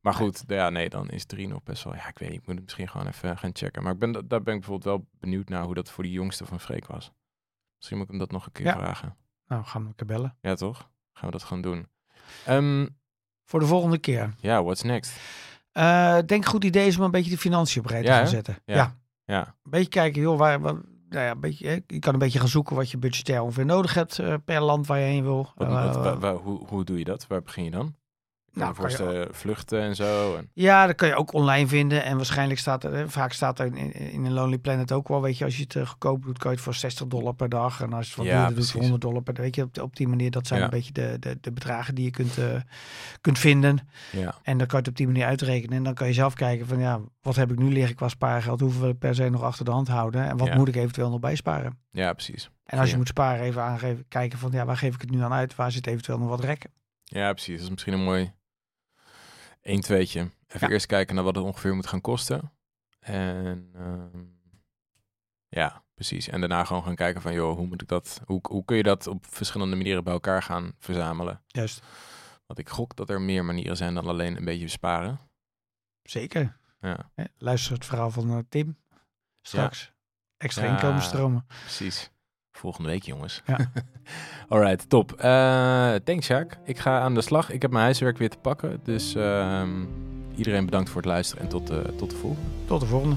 Maar 0.00 0.14
goed, 0.14 0.44
ja, 0.46 0.70
nee, 0.70 0.88
dan 0.88 1.10
is 1.10 1.24
drie 1.24 1.48
nog 1.48 1.62
best 1.62 1.84
wel, 1.84 1.94
ja, 1.94 2.08
ik 2.08 2.18
weet 2.18 2.28
niet, 2.30 2.38
ik 2.40 2.46
moet 2.46 2.54
het 2.54 2.64
misschien 2.64 2.88
gewoon 2.88 3.06
even 3.06 3.38
gaan 3.38 3.50
checken. 3.52 3.82
Maar 3.82 3.92
ik 3.92 3.98
ben, 3.98 4.12
daar 4.12 4.42
ben 4.42 4.54
ik 4.54 4.60
bijvoorbeeld 4.60 4.84
wel 4.84 5.08
benieuwd 5.20 5.48
naar 5.48 5.62
hoe 5.64 5.74
dat 5.74 5.90
voor 5.90 6.04
die 6.04 6.12
jongste 6.12 6.46
van 6.46 6.60
Freek 6.60 6.86
was. 6.86 7.12
Misschien 7.76 7.96
moet 7.96 8.06
ik 8.06 8.10
hem 8.12 8.20
dat 8.20 8.30
nog 8.30 8.46
een 8.46 8.52
keer 8.52 8.72
vragen. 8.72 9.16
Nou, 9.46 9.64
gaan 9.64 9.82
we 9.82 9.88
elkaar 9.88 10.06
bellen. 10.06 10.36
Ja, 10.40 10.54
toch? 10.54 10.78
Gaan 11.12 11.26
we 11.26 11.30
dat 11.30 11.42
gewoon 11.42 11.62
doen. 11.62 11.86
Ehm, 12.46 12.86
Voor 13.44 13.60
de 13.60 13.66
volgende 13.66 13.98
keer. 13.98 14.34
ja, 14.40 14.62
what's 14.62 14.82
next? 14.82 15.16
Eh, 15.72 16.18
denk 16.26 16.44
goed 16.46 16.64
idee 16.64 16.86
is 16.86 16.96
om 16.98 17.04
een 17.04 17.10
beetje 17.10 17.30
de 17.30 17.38
financiën 17.38 17.82
op 17.82 17.86
rij 17.90 18.02
te 18.02 18.08
gaan 18.08 18.26
zetten. 18.28 18.58
Ja. 18.64 18.96
Ja. 19.32 19.46
Een 19.62 19.70
beetje 19.70 19.88
kijken, 19.88 20.22
joh, 20.22 20.38
waar, 20.38 20.60
waar- 20.60 20.80
nou 21.08 21.24
ja, 21.24 21.30
een 21.30 21.40
beetje, 21.40 21.82
je 21.86 21.98
kan 21.98 22.12
een 22.12 22.18
beetje 22.18 22.38
gaan 22.38 22.48
zoeken 22.48 22.76
wat 22.76 22.90
je 22.90 22.98
budgetair 22.98 23.42
ongeveer 23.42 23.66
nodig 23.66 23.94
hebt 23.94 24.18
eh, 24.18 24.34
per 24.44 24.60
land 24.62 24.86
waar 24.86 24.98
je 24.98 25.04
heen 25.04 25.22
wil. 25.22 25.52
wat, 25.54 25.68
Eh, 25.96 26.18
wat- 26.20 26.40
hoe, 26.40 26.66
hoe 26.66 26.84
doe 26.84 26.98
je 26.98 27.04
dat? 27.04 27.26
Waar 27.26 27.42
begin 27.42 27.64
je 27.64 27.70
dan? 27.70 27.94
Nou, 28.54 28.68
je 28.68 28.74
voorstellen, 28.74 29.34
vluchten 29.34 29.80
en 29.80 29.94
zo. 29.96 30.36
En, 30.36 30.50
Ja, 30.52 30.86
dat 30.86 30.96
kan 30.96 31.08
je 31.08 31.14
ook 31.14 31.32
online 31.32 31.66
vinden. 31.66 32.04
En 32.04 32.16
waarschijnlijk 32.16 32.58
staat 32.60 32.84
er, 32.84 33.10
vaak 33.10 33.32
staat 33.32 33.58
er 33.58 33.66
in, 33.66 33.92
in, 33.94 34.24
een 34.24 34.32
Lonely 34.32 34.58
Planet 34.58 34.92
ook 34.92 35.08
wel, 35.08 35.22
weet 35.22 35.38
je, 35.38 35.44
als 35.44 35.56
je 35.56 35.62
het 35.62 35.76
eh, 35.76 35.86
goedkoop 35.86 36.22
doet, 36.22 36.38
kan 36.38 36.50
je 36.50 36.56
het 36.56 36.64
voor 36.66 36.74
60 36.74 37.06
dollar 37.06 37.34
per 37.34 37.48
dag. 37.48 37.80
En 37.80 37.92
als 37.92 38.04
je 38.04 38.10
het 38.10 38.18
wat 38.18 38.26
Ja, 38.26 38.38
duurder 38.38 38.56
doet, 38.56 38.70
voor 38.70 38.80
100 38.80 39.00
dollar 39.02 39.22
per 39.22 39.34
dag. 39.34 39.44
Weet 39.44 39.54
je, 39.56 39.62
op, 39.62 39.78
op 39.80 39.96
die 39.96 40.08
manier, 40.08 40.30
dat 40.30 40.46
zijn 40.46 40.58
Ja. 40.58 40.64
een 40.64 40.70
beetje 40.70 40.92
de, 40.92 41.16
de, 41.20 41.38
de 41.40 41.52
bedragen 41.52 41.94
die 41.94 42.04
je 42.04 42.10
kunt, 42.10 42.38
eh, 42.38 42.44
kunt 43.20 43.38
vinden. 43.38 43.88
ja. 44.12 44.34
En 44.42 44.58
dan 44.58 44.66
kan 44.66 44.78
je 44.78 44.84
het 44.84 44.88
op 44.88 44.96
die 44.96 45.06
manier 45.06 45.24
uitrekenen. 45.26 45.76
En 45.76 45.82
dan 45.82 45.94
kan 45.94 46.06
je 46.06 46.12
zelf 46.12 46.34
kijken 46.34 46.66
van, 46.66 46.78
ja, 46.78 47.00
wat 47.22 47.36
heb 47.36 47.50
ik 47.52 47.58
nu 47.58 47.72
liggen 47.72 47.96
qua 47.96 48.08
spaargeld? 48.08 48.60
Hoeveel 48.60 48.80
wil 48.80 48.90
ik 48.90 48.98
per 48.98 49.14
se 49.14 49.28
nog 49.28 49.42
achter 49.42 49.64
de 49.64 49.70
hand 49.70 49.88
houden? 49.88 50.24
En 50.28 50.36
wat 50.36 50.48
Ja. 50.48 50.54
moet 50.54 50.68
ik 50.68 50.76
eventueel 50.76 51.10
nog 51.10 51.20
bijsparen? 51.20 51.78
ja, 51.90 52.12
precies. 52.12 52.50
En 52.64 52.78
als 52.78 52.90
je 52.90 52.96
moet 52.96 53.08
sparen, 53.08 53.44
even 53.44 53.62
aangeven, 53.62 54.04
kijken 54.08 54.38
van, 54.38 54.50
ja, 54.52 54.64
waar 54.64 54.76
geef 54.76 54.94
ik 54.94 55.00
het 55.00 55.10
nu 55.10 55.22
aan 55.22 55.32
uit? 55.32 55.54
Waar 55.54 55.72
zit 55.72 55.86
eventueel 55.86 56.18
nog 56.18 56.28
wat 56.28 56.40
rekken? 56.44 56.70
Ja, 57.04 57.32
precies. 57.32 57.54
Dat 57.54 57.64
is 57.64 57.70
misschien 57.70 57.92
een 57.92 58.02
mooi 58.04 58.32
1 59.62 59.80
tweetje. 59.80 60.20
Even 60.46 60.66
Ja. 60.66 60.72
eerst 60.72 60.86
kijken 60.86 61.14
naar 61.14 61.24
wat 61.24 61.34
het 61.34 61.44
ongeveer 61.44 61.74
moet 61.74 61.86
gaan 61.86 62.00
kosten. 62.00 62.52
En 63.00 63.70
ehm, 63.74 64.24
ja, 65.48 65.84
precies. 65.94 66.28
En 66.28 66.40
daarna 66.40 66.64
gewoon 66.64 66.82
gaan 66.82 66.94
kijken 66.94 67.22
van, 67.22 67.32
joh, 67.32 67.56
hoe 67.56 67.66
moet 67.66 67.82
ik 67.82 67.88
dat, 67.88 68.20
hoe, 68.26 68.40
hoe 68.48 68.64
kun 68.64 68.76
je 68.76 68.82
dat 68.82 69.06
op 69.06 69.26
verschillende 69.26 69.76
manieren 69.76 70.04
bij 70.04 70.12
elkaar 70.12 70.42
gaan 70.42 70.72
verzamelen? 70.78 71.42
Juist. 71.46 71.82
Want 72.46 72.58
ik 72.58 72.68
gok 72.68 72.96
dat 72.96 73.10
er 73.10 73.20
meer 73.20 73.44
manieren 73.44 73.76
zijn 73.76 73.94
dan 73.94 74.06
alleen 74.06 74.36
een 74.36 74.44
beetje 74.44 74.64
besparen. 74.64 75.18
Zeker. 76.02 76.60
Ja, 76.80 77.10
Luister 77.36 77.72
het 77.72 77.84
verhaal 77.84 78.10
van 78.10 78.30
eh, 78.30 78.38
Tim 78.48 78.78
straks. 79.42 79.92
Extra 80.36 80.64
Ja. 80.64 80.70
inkomensstromen. 80.74 81.44
precies. 81.46 82.10
Volgende 82.52 82.88
week, 82.88 83.02
jongens. 83.02 83.42
Ja. 83.46 83.70
Alright, 84.48 84.88
top. 84.88 85.12
Eh 85.12 85.94
thanks, 86.04 86.26
Sjaak. 86.26 86.58
Ik 86.64 86.78
ga 86.78 87.00
aan 87.00 87.14
de 87.14 87.20
slag. 87.22 87.50
Ik 87.50 87.62
heb 87.62 87.70
mijn 87.70 87.84
huiswerk 87.84 88.18
weer 88.18 88.30
te 88.30 88.38
pakken. 88.38 88.80
Dus 88.84 89.14
ehm, 89.14 89.68
iedereen 90.36 90.64
bedankt 90.64 90.88
voor 90.90 91.00
het 91.00 91.10
luisteren 91.10 91.42
en 91.42 91.48
tot, 91.48 91.70
uh, 91.70 91.78
tot 91.78 92.10
de 92.10 92.16
volgende. 92.16 92.48
Tot 92.66 92.80
de 92.80 92.86
volgende. 92.86 93.16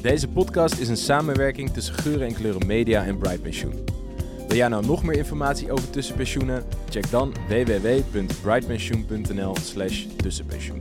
Deze 0.00 0.28
podcast 0.28 0.78
is 0.78 0.88
een 0.88 0.96
samenwerking 0.96 1.70
tussen 1.70 1.94
Geuren 1.94 2.26
en 2.26 2.34
Kleuren 2.34 2.66
Media 2.66 3.04
en 3.04 3.18
Bright 3.18 3.42
Pensioen. 3.42 3.84
Wil 4.48 4.56
jij 4.56 4.68
nou 4.68 4.86
nog 4.86 5.02
meer 5.02 5.16
informatie 5.16 5.72
over 5.72 5.90
tussenpensioenen? 5.90 6.64
Check 6.88 7.10
dan 7.10 7.34
www.brightpensioen.nl 7.48 9.56
slash 9.56 10.06
tussenpensioen. 10.16 10.78